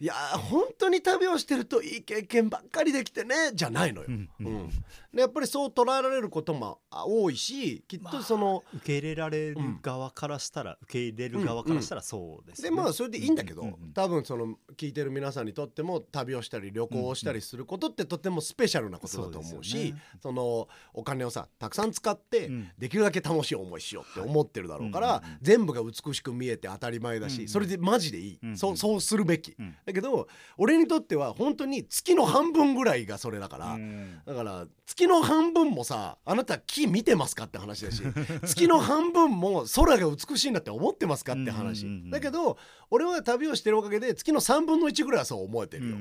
[0.00, 4.08] いやー本当に旅をしてるといい経験ばっかりできてねじゃないのよ。
[4.08, 4.70] うん
[5.14, 22.70] やっぱりそう捉えられることもあ多いしきっとその、受け入れられる側からしたら、受け入れる側からしたらそうですでねまあそれでいいんだけど、うんうんうん多分その聞いてる皆さんにとっても旅をしたり旅行をしたりすることってとてもスペシャルなことだと思うし、そうですよねそのお金をさたくさん使って、うん。
[22.78, 25.38] できるだけ楽しい思いしようって思ってるだろうから、はいうんうんうん。
[25.42, 28.56] 全部が美しく見えて当たり前だし、うんうんそれでマジでいい、うんうん。
[28.56, 29.74] そうそうするべき、うん。
[29.84, 33.66] だけど俺にとっては本当に月の半分ぐらいがそれだから。
[33.74, 34.20] うん。
[34.24, 38.02] だから月の半分もさあなた木見てますかって話だし
[38.44, 42.58] 月の半分も空が美しいなって思ってますかって話、だけど
[42.90, 45.96] 俺は旅をしてるおかげで月の3分の1ぐらいはそう思えてるよ、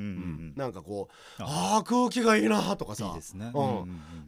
[0.56, 1.78] なんかこうあ。
[1.78, 3.14] あー空気がいいなとかさ。
[3.14, 3.18] あ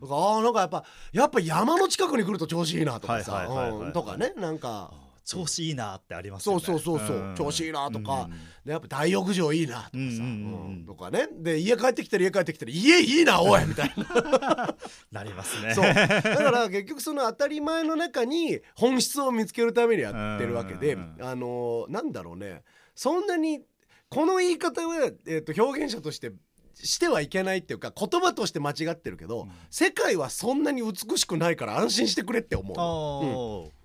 [0.01, 3.47] ーなんかやっぱやっぱ山の近くに来ると調子いいなとかさ。
[3.93, 4.91] とかねなんか。
[4.93, 6.59] あ調子いいなってありますよね。
[6.59, 7.35] そうそうそうそう。
[7.37, 8.27] 調子いいなとか。
[8.65, 10.17] でやっぱ大浴場いいなとかさ、うんうんうん。
[10.17, 10.69] うん。
[10.69, 11.27] うんとかね。
[11.31, 14.75] で家帰ってきたら家帰ってきたら家いいな おいみたいな。
[15.11, 15.75] なりますね。
[15.75, 15.93] そう。
[15.93, 22.63] だから結局その当たり前の中に本質を見つけるためにやってるわけでうんあのなんだろうね。
[22.95, 23.61] そんなに
[24.09, 26.31] この言い方は、えー、と表現者として
[26.73, 29.51] してはいけないっていうか言葉として間違ってるけど、うん。
[29.69, 33.78] 世界はそんなに美しくないから安心してくれって思うあの。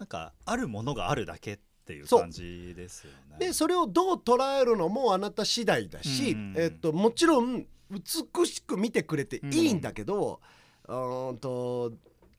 [0.00, 3.46] ーなんかあるものがあるだけっていう感じですよね。
[3.46, 6.54] でそれをどう捉えるのもあなた次第だし、うん。
[6.56, 10.40] えっともちろん美しく見てくれていいんだけど、
[10.88, 11.92] うーんと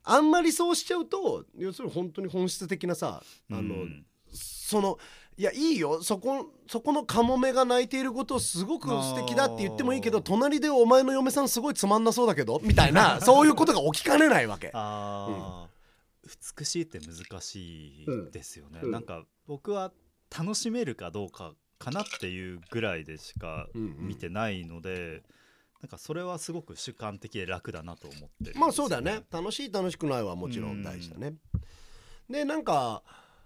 [0.04, 4.06] あんまりそうしちゃうと要するに本当に本質的なさあの、うん。
[4.32, 4.98] その
[5.36, 14.70] いやいいよそこそこのカモメが泣いていることをすごく素敵だって言ってもいいけど隣でお前の嫁さんすごいつまんなそうだけどみたいな そういうことが起きかねないわけ。
[14.72, 15.71] あー
[16.58, 18.90] 美しいって難しいですよね、うん。
[18.90, 19.92] なんか僕は
[20.36, 24.08] 楽しめるかどうかかなっていうぐらいでしかうんうん。
[24.08, 25.22] 見てないので、
[25.80, 29.24] なんかそれはすごく主観的で楽だなと思ってるんですよまあそうだね。
[29.30, 31.34] 楽しい楽しくないはもちろん大事だね。
[32.30, 33.02] でなんか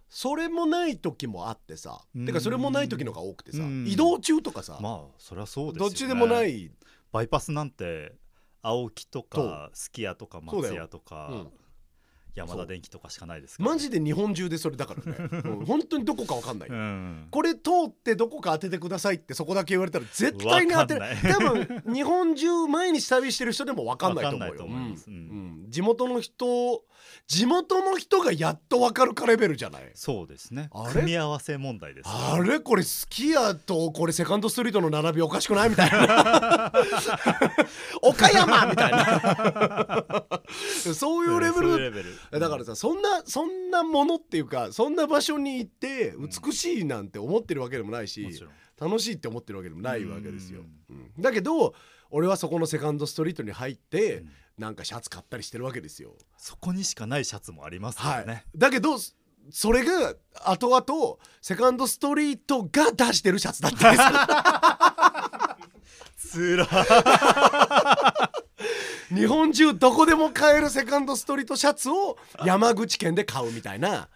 [0.08, 2.04] それもない時もあってさ。
[2.14, 2.26] うん。
[2.26, 3.62] てかそれもない時のが多くてさ。
[3.62, 3.86] うん。
[3.86, 4.78] 移動中とかさ。
[4.82, 5.90] まあそれはそうですよね。
[5.90, 6.70] どっちでもない。
[7.10, 8.14] バイパスなんて
[8.60, 11.48] 青木とかすき家とか松屋とか、うん
[12.37, 17.29] 山田電機とかしかないですからマジで日本中でそれだからね、 うん本当にどこかわかんない、うん。
[17.31, 24.66] これ通ってどこか当ててくださいってそこだけ言われたら絶対に当てないわか多分日本中毎日旅してる人でもわかんないと思うよ。
[24.66, 25.66] うん。
[25.68, 26.85] 地元の人
[27.27, 29.90] 地元の人がやっとわかるかレベルじゃない？
[29.95, 30.69] そうですね。
[30.73, 30.92] あれ？
[30.92, 32.61] 組み合わせ問題ですよあれ？
[32.61, 36.73] これスキヤとこれセカンドストリートの並びおかしくないみたいな。
[38.03, 40.25] 岡山みたいな。
[40.95, 42.40] そういうレベル。
[42.40, 46.14] だからさそんなそんなものっていうかそんな場所に行って
[46.45, 48.51] 美しいなんて思ってるわけでもないし、もちろん。
[48.79, 50.61] 楽しいって思ってるわけでもないわけですよ。
[50.90, 51.11] うん。
[51.19, 51.75] だけど
[52.11, 54.31] 俺はそこのセカンドストリートに入って、うん。
[54.59, 56.14] なんかシャツ買ったりしてるわけですよ。
[56.38, 58.27] そこにしかないシャツもありますかはい。
[58.27, 58.97] らね、だけど
[59.51, 60.14] それが
[60.45, 64.03] 後々セカンドストリートが出してるシャツだったんで
[66.27, 66.31] す。
[66.38, 66.66] つら。
[69.14, 74.09] 日本中どこでも買えるセカンドストリートシャツを山口県で買うみたいな。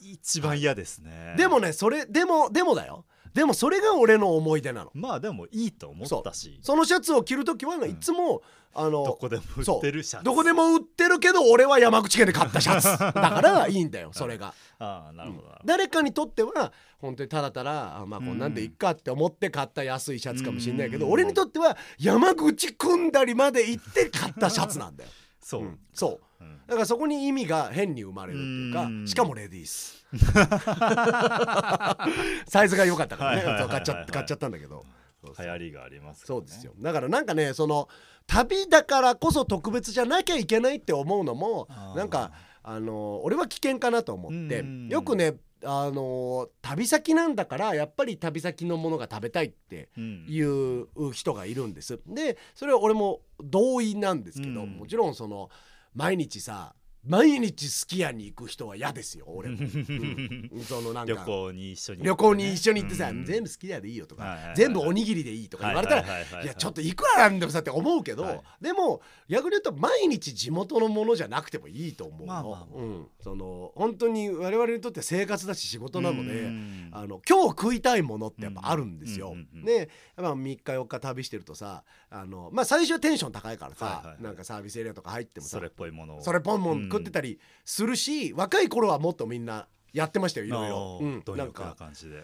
[0.00, 1.34] 一番嫌ですね。
[1.36, 4.90] でもねそれでもでもだよでもそれが俺の思い出なの。
[4.94, 6.58] まあでもいいと思ったし。
[6.62, 8.42] そのシャツを着る時はいつも、
[8.74, 10.24] あのどこでも売ってるシャツ。
[10.24, 12.86] どこでも売ってるけど俺は山口県で買ったシャツ。
[12.98, 15.66] だからいいんだよそれが、ああなるほどなるほど。
[15.66, 21.12] 誰かにとっては本当にただただあまあこんなんでいっかって思って買った安いシャツかもしれないけど、うん。
[21.12, 25.10] 俺にとっては山口組んだりまで行って買ったシャツなんだよ、
[25.42, 25.78] そう、うん。
[25.92, 26.44] そう。
[26.44, 26.60] うん。
[26.66, 29.06] だからそこに意味が変に生まれるっていうかうん。
[29.06, 30.06] しかもレディース。
[32.48, 33.42] サイズが良かったからね。
[33.68, 34.84] 買っちゃ買っちゃったんだけど。
[35.24, 35.46] そうそう。
[35.46, 36.46] 流行りがありますからね。
[36.46, 36.72] そうですよ。
[36.78, 37.88] だからなんかねその
[38.26, 44.60] 旅だからこそ特別じゃなきゃいけないって思うのもなんかあの俺は危険かなと思って。
[44.60, 44.88] うん。
[44.88, 50.26] よくねあの旅先なんだからやっぱり旅先のものが食べたいってうん。
[50.28, 52.00] いう人がいるんです。
[52.06, 54.70] でそれは俺も同意なんですけど、うん。
[54.72, 55.50] もちろんその
[55.94, 60.64] 毎日さ毎日すき家に行く人は嫌ですよ俺も、 うん。
[60.64, 61.12] そのなんか。
[61.12, 62.06] 旅行に一緒に行ってね。
[62.06, 63.24] 旅行に一緒に行ってさ、うん。
[63.24, 66.44] 全部好き家でいいよとか、はいはいはい全部おにぎりでいいとか言われたら、はいはいはいはい。
[66.44, 68.40] いやちょっといくらなんでもさって思うけど、はい。
[68.60, 72.76] でも逆に言うと毎日地元のものじゃなくてもいいと思うの、まあまあまあ。
[72.76, 76.90] うん、その本当に我々にとって生活だし仕事なので、うん。
[76.92, 79.34] あの今日食いたいものってやっぱあるんですよ。
[79.64, 84.22] で、やっぱ3日4日旅してるとさあの、まあ、最初はテンション高いからさ、はいはいはい。
[84.22, 86.22] なんかサービスエリアとか入ってもさそれっぽいものを。
[86.22, 90.98] それポンポン食ってたりするし、若い頃はもっとみんなやってましたよいろいろ。
[91.00, 91.22] ううん。
[91.26, 91.76] ななんか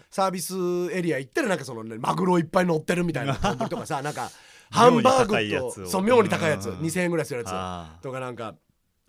[0.09, 0.55] サービス
[0.91, 4.31] エリア行ったらなんかその、ね、マグロいっぱい乗ってるみたいな丼とかさなんか
[4.71, 6.69] ハンバーグとそう妙に高いやつ。
[6.69, 6.79] うん。
[6.79, 8.55] 2,000円ぐらいするやあつとかなんか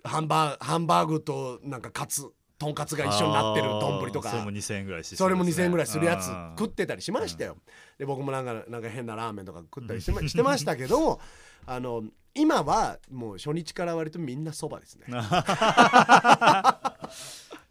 [0.04, 4.30] ハンバーハンバーグとなんかカツとんかつが一緒になってる丼とか。
[4.30, 6.54] それも2000円ぐらいしそれも2,000円ぐらいするやつうん。
[6.58, 7.56] 食ってたりしましたよ。
[7.98, 11.20] で僕もなんかなんか変なラーメンとか食ったりしてましたけど
[11.66, 15.06] あの今はもう初日から割とみんなそばですね。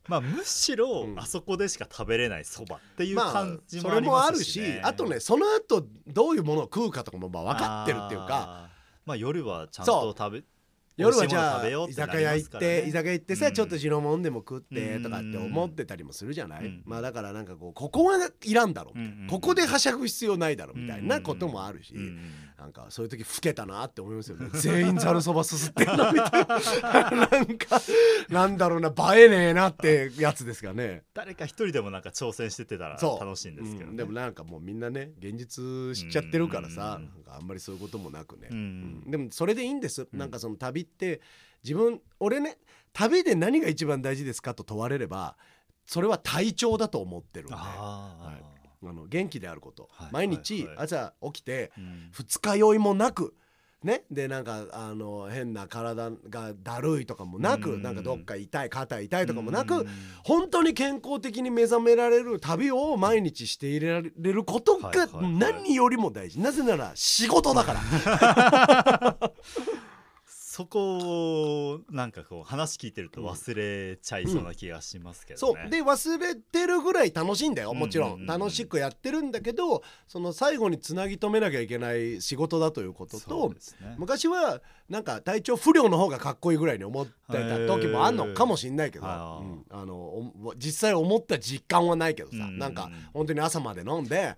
[0.07, 1.19] まあむしろうん。
[1.19, 8.69] あそこでしか食べれないそばっていうまあ感じそれもありまもあるしすしねあとねその後どういうものを食うかとかもまあ分かってるっていうか。
[9.05, 10.43] まあ夜はちゃんと食べ
[10.97, 13.53] 夜はじゃあ居酒屋行って居酒屋行ってさ、うん。
[13.53, 16.83] ちょっと白物でも食ってうんとかって思ってたりもするじゃない、うん。
[16.85, 21.93] まあだからなんかこうここはいらんだろうみたいな、うんここではしゃぐ必要ないだろうみたいなこともあるし、
[22.59, 24.49] なんかそういう時老けたなって思いますよね。
[24.59, 27.27] 全員ざるそばすすってんのみたいな。
[27.31, 27.81] なんか
[28.29, 31.03] なんだろうな映えねえなってやつですかね。
[31.13, 33.91] 誰か一人でもなんか挑戦しててたら楽しいんですけどね。
[33.91, 33.95] うん。
[33.95, 37.33] でもなんかもうみんなね現実知っちゃってるからさ、うん。
[37.33, 38.57] あんまりそういうこともなくね、うん。
[39.05, 39.11] うん。
[39.11, 40.19] でもそれでいいんです、うん。
[40.19, 41.21] なんかその旅って
[41.63, 42.57] 自分俺ね
[42.91, 45.37] 旅で何が一番大事ですかと問われれば
[45.85, 47.55] それは体調だと思ってるんで。
[47.57, 48.37] あ
[48.83, 51.71] あの元気であること、はい毎日朝起きて
[52.11, 53.35] 二日酔いもなく
[53.83, 54.03] ね？
[54.11, 57.81] でなんかあの変な体がだるいとかもなく、うん。
[57.81, 59.87] なんかどっか痛い肩痛いとかもなく、うん。
[60.23, 66.41] 本当に健康的に目覚められる旅を毎日していられることが何よりも大事。
[66.41, 69.31] なぜなら仕事だから
[70.59, 70.97] そこ
[71.71, 75.69] をなんかこう話聞いてると忘れちゃいそうな気がしますけどね、そう。
[75.69, 78.11] で忘れてるぐらい楽しいんだよもちろうん。
[78.11, 78.25] うんうんうん。
[78.25, 83.55] ん楽しくやってるんだけどその最後につなぎ止めなきゃいけない仕事だということとね。
[83.97, 89.65] 昔はなんか体調不良の方がかっこいいぐらいに思ってた時もあんのかもしんないけど、うん。
[89.69, 92.41] あのお実際思った実感はないけどさ、うん。
[92.41, 94.35] うんうんなんか本当に朝まで飲んで、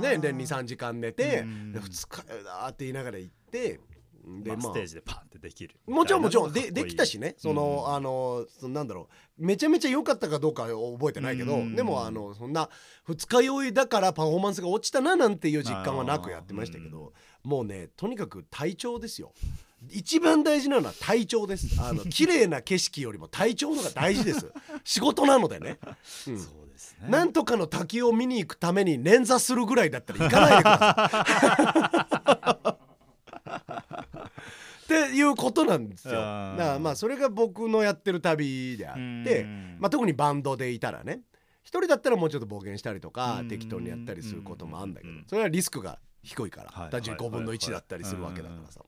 [0.00, 1.72] ね、で23時間寝て、うん。
[1.72, 3.80] で二日酔いだーって言いながら行って
[4.26, 4.72] で、まあ、まあ。
[4.72, 5.76] ステージでパンってできる。
[5.86, 6.52] もちろんもちろん。
[6.52, 7.36] でできたしね。
[7.38, 9.08] その、うんあのそのなんだろ
[9.38, 9.46] う。
[9.46, 11.76] めちゃめちゃ良かったかどうかは覚えてないけど、うん。
[11.76, 12.68] でもあのそんな
[13.04, 17.12] 二日酔いだからパフォーマンスが落ちたななんていう実感はなくやってましたけど、
[17.44, 19.32] もうねとにかく体調ですよ。
[19.90, 21.80] 一番大事なのは体調です。
[21.80, 24.50] あの 綺麗な景色よりも体調の方が大事です。
[24.84, 25.78] 仕事なのでね、
[26.28, 26.38] うん。
[26.38, 27.08] そうですね。
[27.08, 31.10] なんとかの滝を見に行くために捻挫するぐらいだったら行かないでくだ
[32.30, 32.72] さい。
[34.86, 36.14] っていうことなんですよ。
[36.14, 39.00] だからまあそれが僕のやってる旅であって
[39.42, 41.22] うん、まあ、特にバンドでいたらね
[41.64, 43.48] 一人だったらもうちょっと冒険したりとかうん。
[43.48, 45.24] 適当にやったりすることもあるんだけどうん。
[45.26, 48.82] それはリスクが低いからはい単純に5分の1だったりするわけだからさ。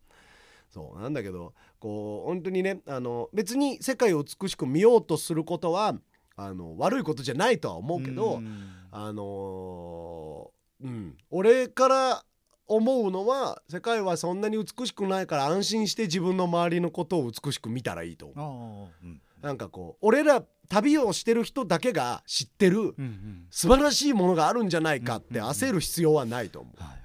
[0.71, 5.95] そうなんだけどこう本当にねあの別に世界を美しく見ようとすることは
[6.37, 8.69] あの悪いことじゃないとは思うけど、ん。
[8.93, 11.17] あのーうん。
[11.31, 12.25] 俺から
[12.69, 19.45] 思うのは世界はそんなに美しくないから安心して自分の周りのことを美しく見たらいいと思う。
[19.45, 23.47] なんかこう俺ら旅をしてる人だけが知ってるうんうん。
[23.51, 26.99] 素晴らしいものがあるんじゃないかって焦る必要はないと思う、は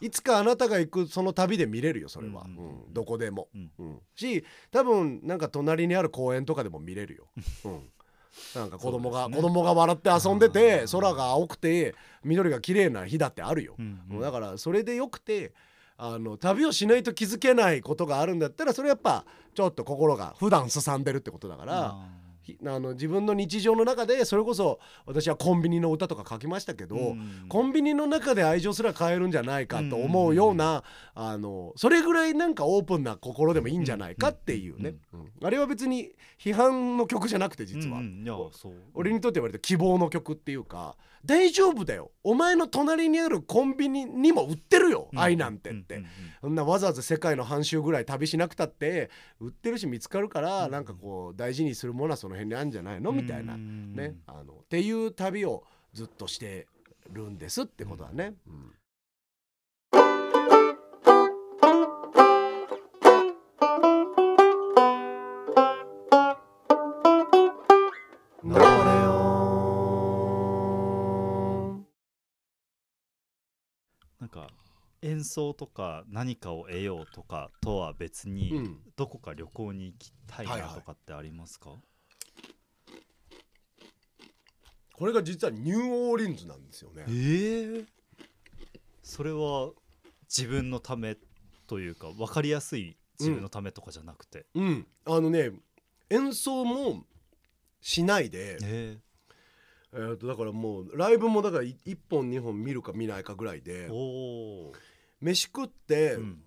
[0.00, 2.84] いつかあなたが行くその旅で見れるよそれは、うんうんうん。
[2.86, 2.92] うん。
[2.92, 3.70] どこでも、うん。
[3.78, 3.98] うん。
[4.14, 7.28] し多分なんか隣にある公園とかでも見れるよ、
[7.64, 7.90] うん、
[8.54, 14.20] なんか子供が、ね子供が笑って遊んでて空が青くて緑が綺麗な日だってあるよ、うんうん。
[14.20, 15.52] だからそれでよくて
[15.96, 21.96] あの旅をしないと気づけないことがあるんだったらそれやっぱちょっと心が普段すさんでるってことだから、
[22.64, 27.48] あの自分の日常の中でそれこそ私はコンビニの歌とか書きましたけど、ーうん。
[27.48, 30.84] コンビニの中で愛情すら変えるんじゃないかと思うような、
[31.14, 35.32] あのそれぐらいなんかオープンな心でもいいんじゃないかっていうね、うん。
[35.42, 38.00] あれは別に批判の曲じゃなくて実は、
[38.94, 42.12] 俺にとっては割と希望の曲っていうか大丈夫だよ。
[42.22, 45.96] お前の隣にあるコンビニにも売ってるよ、愛なんてって。
[45.96, 50.70] うんうんうんそんなわざわざ世界の半周ぐらい旅しなくたって売ってるし見つかるから、うん。
[50.70, 53.10] なんかこう大事にするものはその辺にあるんじゃないの？
[53.10, 54.14] みたいな、うんね。
[54.26, 56.68] あのっていう旅をずっとして
[57.10, 58.34] るんですってことだね。
[58.46, 58.72] うん
[75.08, 78.78] 演奏とか何かを得ようとかとは別に、うん。
[78.96, 81.70] どこか旅行に行きたいはいはいなとかってありますか、
[84.92, 87.04] これが実はニューオーリンズなんですよね。
[87.08, 87.84] ええ
[89.02, 89.70] それは
[90.28, 91.16] 自分のため
[91.66, 95.52] というか分かりやすい自分のためとかじゃなくて、うん、あのね
[96.10, 97.04] 演奏も
[97.80, 98.98] しないで、え
[99.94, 104.72] えー、とだからもうライブもだから1本2本見るか見ないかぐらいでおお
[105.20, 106.38] 飯食って、ー、うん、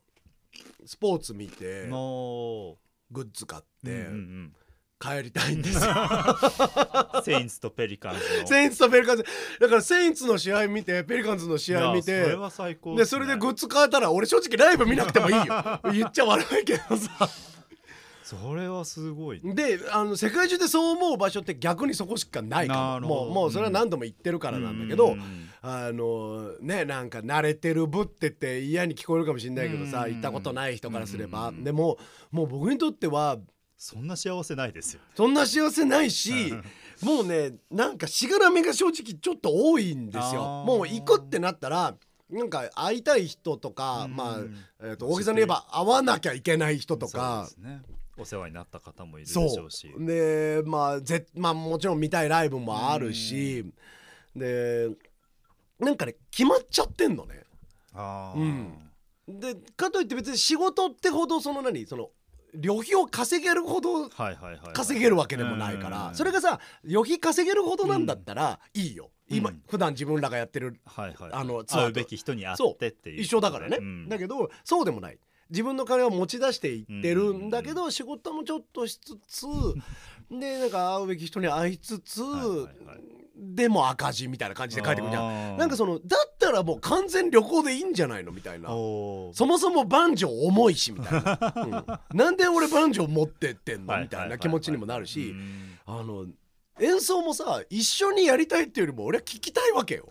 [0.85, 2.77] スポーツ見ての
[3.09, 4.53] グッズ買っうんて、うん。
[5.01, 5.91] 帰りたいんですよ。
[7.15, 8.47] うん、セインツとペリカンズの。
[8.47, 9.25] セインツとペリカンズ。
[9.59, 15.45] だからセインツの試合見てペリカンズの試合見てそれは最高でそれでグッズ買えたら俺正直ライブ見なくてもいいよ。
[15.91, 17.27] 言っちゃ悪いけどさ
[18.31, 23.07] それはすごいであの世界中でそう思う場所って逆にそこしかないかも。
[23.07, 31.49] もうもうそれは何度も言ってるからなんだけど、うんうんあのねなんか慣れてるぶってて嫌に聞こえるかもしれないけどさうん行ったことない人からすれば。
[31.49, 31.99] うんでも
[32.31, 33.37] もう僕にとっては
[33.77, 35.01] そんな幸せないですよ。
[35.15, 36.51] そんな幸せないし
[37.03, 40.63] もうねなんかしがらみが正直ちょっと多いんですよ。
[40.65, 41.95] もう行くってなったら
[42.31, 44.37] なんか会いたい人とかうんまあ、
[44.81, 47.81] えー、と大げさに言えば会わなきゃいけない人とかそうですね
[48.17, 50.05] お世話になった方もいるでそしょうしう。
[50.05, 53.65] でまあぜまあもちろん見たいライブもあるし。
[54.35, 54.89] で
[55.79, 57.43] なんかね決まっちゃってんのね。
[57.93, 58.89] あうん。
[59.27, 62.09] でかといって別に仕事ってほどその何その
[62.53, 64.73] 旅費を稼げるほどはいはいはいはい。
[64.73, 66.11] 稼げるわけでもないから。
[66.13, 69.09] それがさ旅費稼げるほどなんだったらいいよ。
[69.29, 69.61] 今うん。
[69.69, 73.21] 普段自分らがやってるはいはいあのツアーべき人に会ってっていう。
[73.21, 73.77] 一緒だからね。
[73.79, 74.09] うん。
[74.09, 75.17] だけどそうでもない
[75.51, 79.45] 自分の金を持ち出していってるんだけど仕事もちょっとしつつ
[80.31, 83.01] でなんか会うべき人に会いつつはいはいはい。
[83.43, 85.55] でも赤字みたいな感じで書いてくるじゃん。
[85.55, 88.69] んなんかそのだったらもう完全旅行でいいんじゃないのみたいな。
[88.69, 91.53] そもそもバンジョー重いしみたいな、
[92.11, 92.17] うん。
[92.17, 93.99] なんで俺バンジョー持ってってんの？
[93.99, 95.31] みたいな気持ちにもなるし。
[95.31, 95.79] うん。
[95.87, 96.27] あの
[96.79, 100.09] 演奏もさ一緒にやりたいっていうよりも俺は聞きたいわけよ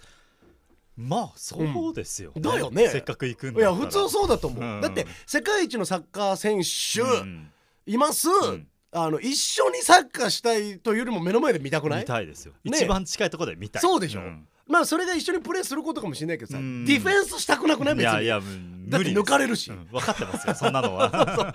[0.96, 2.42] まあそうですよ、うん。
[2.42, 2.88] だよね。
[2.88, 3.72] せっかく行くんいだったら。
[3.72, 4.80] や普通そうだと思う、うん。
[4.80, 7.50] だって世界一のサッカー選手うん。
[7.86, 8.66] います、ん。
[8.92, 12.00] あの一緒にサッカーしたいというよりも目の前で見たくない？
[12.00, 13.82] 見たいですよ、ね一番近いところで見たい。
[13.82, 14.20] そうでしょ。
[14.20, 14.46] ん。
[14.66, 16.84] まあそれが一緒にプレーすることかもしれないけどさ、うん。
[16.84, 17.94] ディフェンスしたくなくない？
[17.96, 19.18] 別にいやいや無理です。
[19.20, 19.70] 抜かれるし。
[19.70, 19.86] うん。
[19.86, 21.08] 分かってますよそんなのは。
[21.10, 21.22] だ
[21.52, 21.54] っ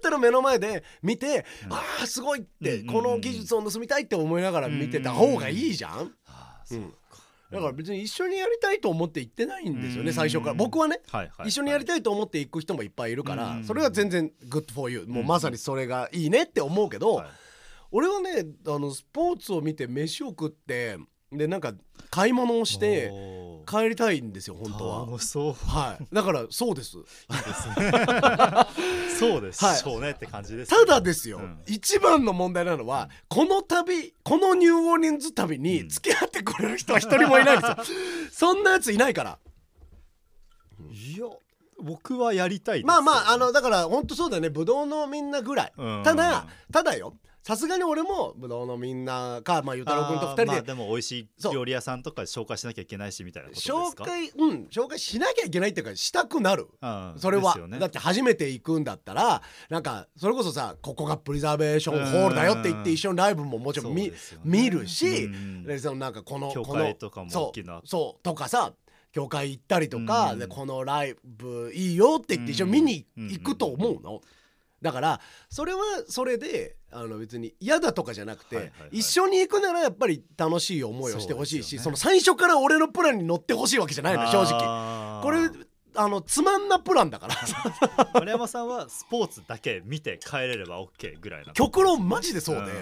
[0.00, 1.72] たら目の前で見て、うん。
[1.72, 6.82] ああすごいって、うんこの技術を盗みたいって思いながら見てた方がいいじゃん、ああそうう。
[6.82, 6.94] ん
[7.50, 10.14] だから別に一緒にやりたいと思って行ってないんですよね、うん。
[10.14, 10.54] 最初から。
[10.54, 11.48] 僕はね、はいはいはい。
[11.48, 13.64] 一緒にやりたいと思って行く人もいっぱいいるから、うん。
[13.64, 17.26] それは全然 good for you もうまさにそれがいいねって思うけど、はい。
[17.90, 20.98] 俺はねあのスポーツを見て飯を食って
[21.32, 21.72] でなんか
[22.10, 23.10] 買い物をして
[23.66, 25.06] 帰りたいんですよ本当は。
[25.06, 25.52] 楽しそう。
[25.52, 26.92] はい、だからそうです。
[29.18, 29.64] そうです。
[29.64, 29.76] はい。
[29.76, 31.58] しょうねって感じですただですよ、うん。
[31.66, 35.88] 一番の問題なのはこの旅このニューオーリンズ旅にうん。
[35.88, 37.76] 付き合ってくれる人は一人もいないんですよ。
[38.32, 39.38] そんなやついないから。
[40.90, 41.26] いや
[41.80, 44.50] 僕はやりたいまあまああのだから本当そうだよね。
[44.50, 45.72] ブドウのみんなぐらい。
[45.76, 46.02] うん。
[46.04, 47.14] ただただよ
[47.48, 54.04] さすがに俺もブドウのみんなかまあゆうたろうくんと二人でまあでも美味しいそう料理屋さんとか紹介しなきゃいけないしみたいなことですか？
[54.04, 56.68] 紹介うん紹介しなきゃいけないっていうかしたくなる。
[56.82, 57.78] うんそれは、ね。
[57.78, 59.40] だって初めて行くんだったら
[59.70, 64.12] なんかそれこそさここがプリザーベーションホールだよって言ってうん一緒にライブももちろん見,、ね。
[64.44, 65.30] 見るし、
[65.80, 67.76] そのなんかこの教会とかも大きな。
[67.76, 68.74] そうそうとかさ
[69.10, 70.38] 教会行ったりとか、うん。
[70.38, 74.20] でこのライブいいよって言って一緒に見に行くと思うの、
[74.80, 78.98] だからそれはそれであの別に嫌だとかじゃなくて、はいはいはい。
[78.98, 81.92] 一緒に行くならやっぱり楽しい思いをしてほしいしそ,、ね。
[81.92, 84.58] の最初から俺のプランに乗ってほしいわけじゃないの正直。
[84.58, 85.50] 直これ
[85.94, 87.34] あのつまんなプランだから。
[88.14, 91.52] 丸山さんはスポーツだけ見て帰れれば OK ぐらいな。
[91.52, 92.72] 極論マジでそうで、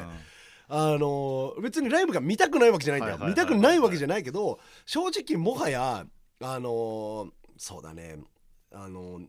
[0.68, 6.06] あの別にライブが見たくないわけじゃないんだよ、見たくないわけじゃないけど正直もはや
[6.40, 8.18] あのそうだね。
[8.72, 9.20] あの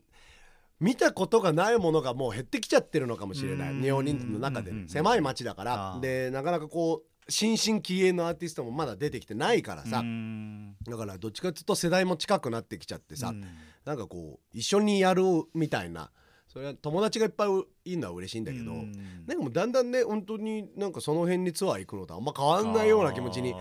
[0.80, 3.72] 見たことがないものがもう減ってきちゃってるのかもしれない。
[3.72, 3.82] うん。
[3.82, 4.72] 日本人の中で。
[4.88, 6.00] 狭い街だから。
[6.02, 10.00] でなかなかこう新進気鋭のアーティストもまだ出てきてないからさ。
[10.00, 10.76] うん。
[10.88, 13.30] だからどっちかっていうと世代も近くなってきちゃってさ。
[13.30, 13.44] うん。
[13.86, 15.24] なんかこう一緒にやる
[15.54, 16.12] みたいな。
[16.48, 17.50] それは友達がいっぱい
[17.86, 18.72] いるのは嬉しいんだけど。
[18.72, 18.92] うん。
[19.26, 23.58] なんかもうだんだんね本当になんかその辺にツアー行くのとあんま変わんないような気持ちにあ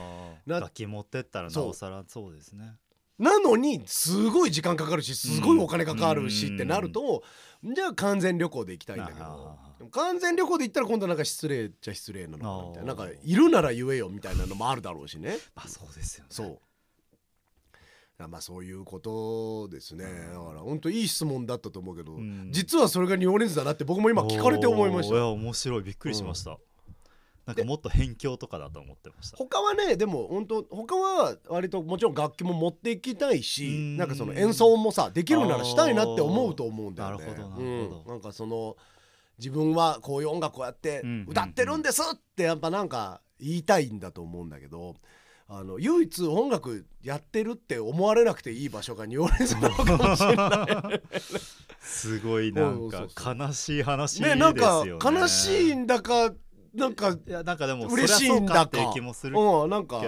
[0.46, 0.50] ー。
[0.50, 2.76] な楽器持ってったらなおさらそうですね
[3.18, 7.22] なのにすごい時間かかるしすごいお金かかるしうんってなると
[7.64, 9.66] じゃあ完全旅行で行きたいんだけど。
[9.90, 15.36] 完全旅行で行ったら今度なんか失礼っちゃ失礼なのかなみたいななんかいるなら言えよみたいなのもあるだろうしね。
[15.54, 16.28] まあそうですよね。
[16.30, 16.44] そ
[18.18, 18.28] う。
[18.28, 20.04] まあそういうことですね。
[20.04, 20.10] だ
[20.40, 22.48] から本当いい質問だったと思うけどん。
[22.50, 25.14] 実はそれがニューオーリンズだなって僕も今聞かれて思いました。
[25.14, 25.82] いや面白い。
[25.82, 26.58] びっくりしました、
[27.47, 37.24] なんかもっと辺境とかだと思ってました他はねでも本当他は割ともちろん楽器も持っていきたいしうんなんかその演奏もさできるならしたいなって思うと思うんだよね。
[37.24, 38.76] なるほどなるほどうんなんかその
[39.38, 44.97] 自分はこういう音楽をやってうん歌ってるんですってやっぱなんか言いたいんだと思うんだけど。
[45.49, 51.03] あの唯一音楽やってるって思われなくていい場所がニューオーリンズなのかもしれない。
[51.78, 54.55] すごいなんか悲しい話ですねよねなん
[55.01, 56.34] か悲しいんだか
[56.77, 60.03] なんかいやなんかでも嬉しいんだってう気もするけど、うん、なんか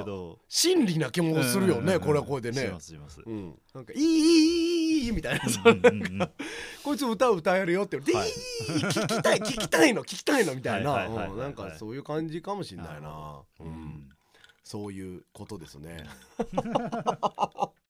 [0.49, 2.61] 真理な気もするよね、これはこれでね。
[2.61, 6.31] しますします、うん、なんかいいいいいいみたいな,、うんうんうん、
[6.85, 14.09] こいつ歌歌えるよって言わ、い、聞きたい聞きたいの聞きたいのみたいな、なんかそういう感じかもしれないな、うん、
[14.63, 16.05] そういうことですね。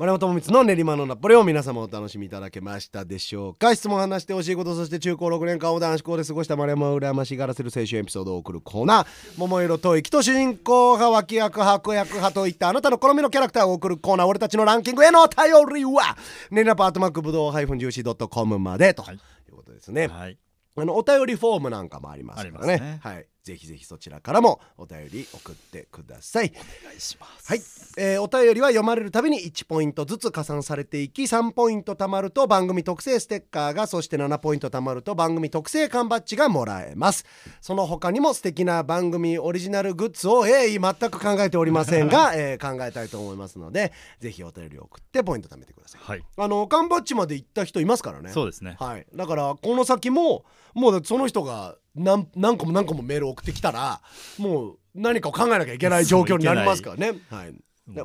[0.00, 3.74] 丸山智光の練馬のナポレを皆様お楽しみいただけましたでしょうか。
[3.74, 9.06] 質問話してほしいことそして中高6年間を男子校で過ごした丸山を羨ましがらせる青春エピソードを送るコーナー。
[9.36, 14.26] 桃色吐息と主人公派脇役派悪役派といったあなたの好みのキャラクターを送るコーナー。
[14.26, 15.36] 俺たちのランキングへのお便
[15.76, 16.16] りは
[16.50, 19.18] ネラパートマックブドウ -juicy.com までとはいい
[19.52, 20.38] うことですね、はい。
[20.76, 22.72] あのお便りフォームなんかもありますからね。
[22.72, 23.00] ありますね。
[23.02, 26.52] はい、ぜひぜひそちらからもお便り送ってください。
[26.54, 27.48] お願いします。
[27.48, 27.62] はい、
[27.96, 37.24] えーお便りは読まれるたびに1ポイントずつ加算されていき3ポイント貯まると番組特製ステッカーがそして7ポイント貯まると番組特製缶バッジがもらえます。
[37.60, 46.00] その他にも素敵な番組オリジナルグッズを、えー全く考えておりませんが、 えー考えたいと思いますのでぜひお便りを送ってポイント貯めてください。
[46.02, 46.24] はい。
[46.36, 48.30] あの缶バッジまで行った人いますからね。
[48.30, 48.76] そうですね。
[48.78, 54.00] はい、だからこの先ももうその人が何何個も何個もメール送ってきたら
[54.38, 57.14] もう何かを考えなきゃいけない状況になりますからね。
[57.28, 57.54] はい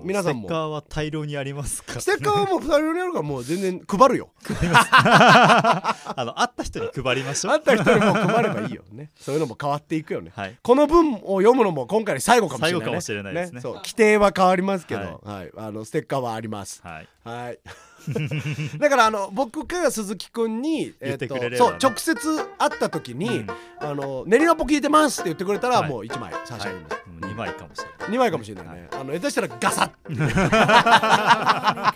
[0.03, 4.31] 皆さんもステッカーは大量にありますから、ね、ステッカーはもう2人にあるからもう全然配るよ。
[4.51, 9.11] あの会った人に配りましょうあった人にも配ればいいよね。
[9.19, 10.31] そういうのも変わっていくよね。
[10.33, 12.79] はいこの文を読むのも今回で最後かもしれない、ね。
[12.79, 16.81] 最後かもしれないですねそう規定は変わりますけど、はい、あのステッカーはあります。
[16.83, 17.59] はいはい。
[18.77, 21.77] だからあの僕か鈴木くんに、言ってくれればね。
[21.79, 22.15] そう直接
[22.57, 23.47] 会った時に、うん。
[23.79, 25.89] あの練りラポ聞いてますって言ってくれたら、はい。
[25.89, 26.95] もう1枚差し上げます。
[27.21, 28.09] 2枚かもしれない。
[28.09, 31.93] 2枚かもしれないね、あの下手したらガサッ。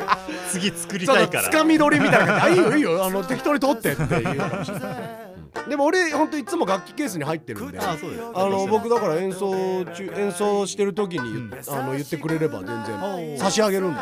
[0.50, 1.44] 次作りたいから。
[1.44, 2.60] つかみ取りみたいな感じ。
[2.60, 3.06] いいよいいよ。
[3.06, 4.92] あの適当に取ってって言うかもしれない、
[5.24, 5.29] うん
[5.68, 7.96] でも俺ほんといつも楽器ケースに入ってるんであ
[8.46, 11.54] の僕だから演奏中演奏してる時に言,、うん。
[11.54, 13.38] あの言ってくれれば全然ー。
[13.38, 14.00] 差し上げるんで、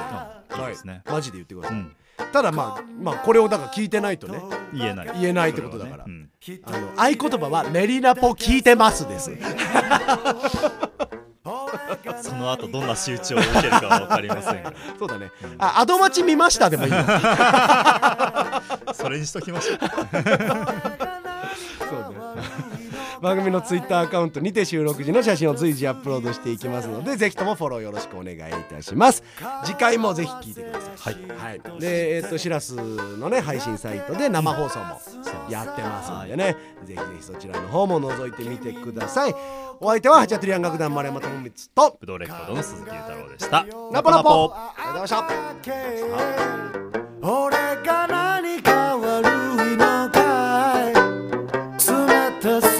[0.49, 1.01] そうですね。
[1.05, 1.95] マジで言ってください、うん。
[2.31, 4.41] ただまあまあこれをだから聞いてないとね
[4.73, 5.11] 言えない。
[5.19, 6.03] 言えないってことだから。
[6.03, 6.27] それはね
[6.63, 9.31] あの合言葉は「練りラポ聞いてます」です。
[9.31, 9.39] う ん
[12.21, 14.73] その後どんな集中を受けるかは分かりませんが。
[14.97, 15.31] そうだね。
[15.57, 16.97] あアドマチ見ましたでもいいよ。
[18.93, 21.26] それにしときましょう
[21.89, 22.05] そうね
[23.21, 29.23] 番組のツイッターアカウントにて収録時の写真を随時アップロードしていきますのでぜひともフォローよろしくお願いいたします。
[29.63, 31.15] 次回もぜひ聞いてください。
[31.38, 34.99] はい、でえっ、としらすのね配信サイトで生放送も
[35.49, 39.35] やってますんでね、ぜひぜひそちらの方も覗いてみてください。
[39.79, 43.65] お相手はハチャトリアン楽団丸山智光とブドウレコードの鈴木裕太郎でした。
[43.91, 44.53] ナポナポ。
[44.53, 45.27] ありがとうございました。
[47.29, 48.61] 俺が何
[52.47, 52.76] Cause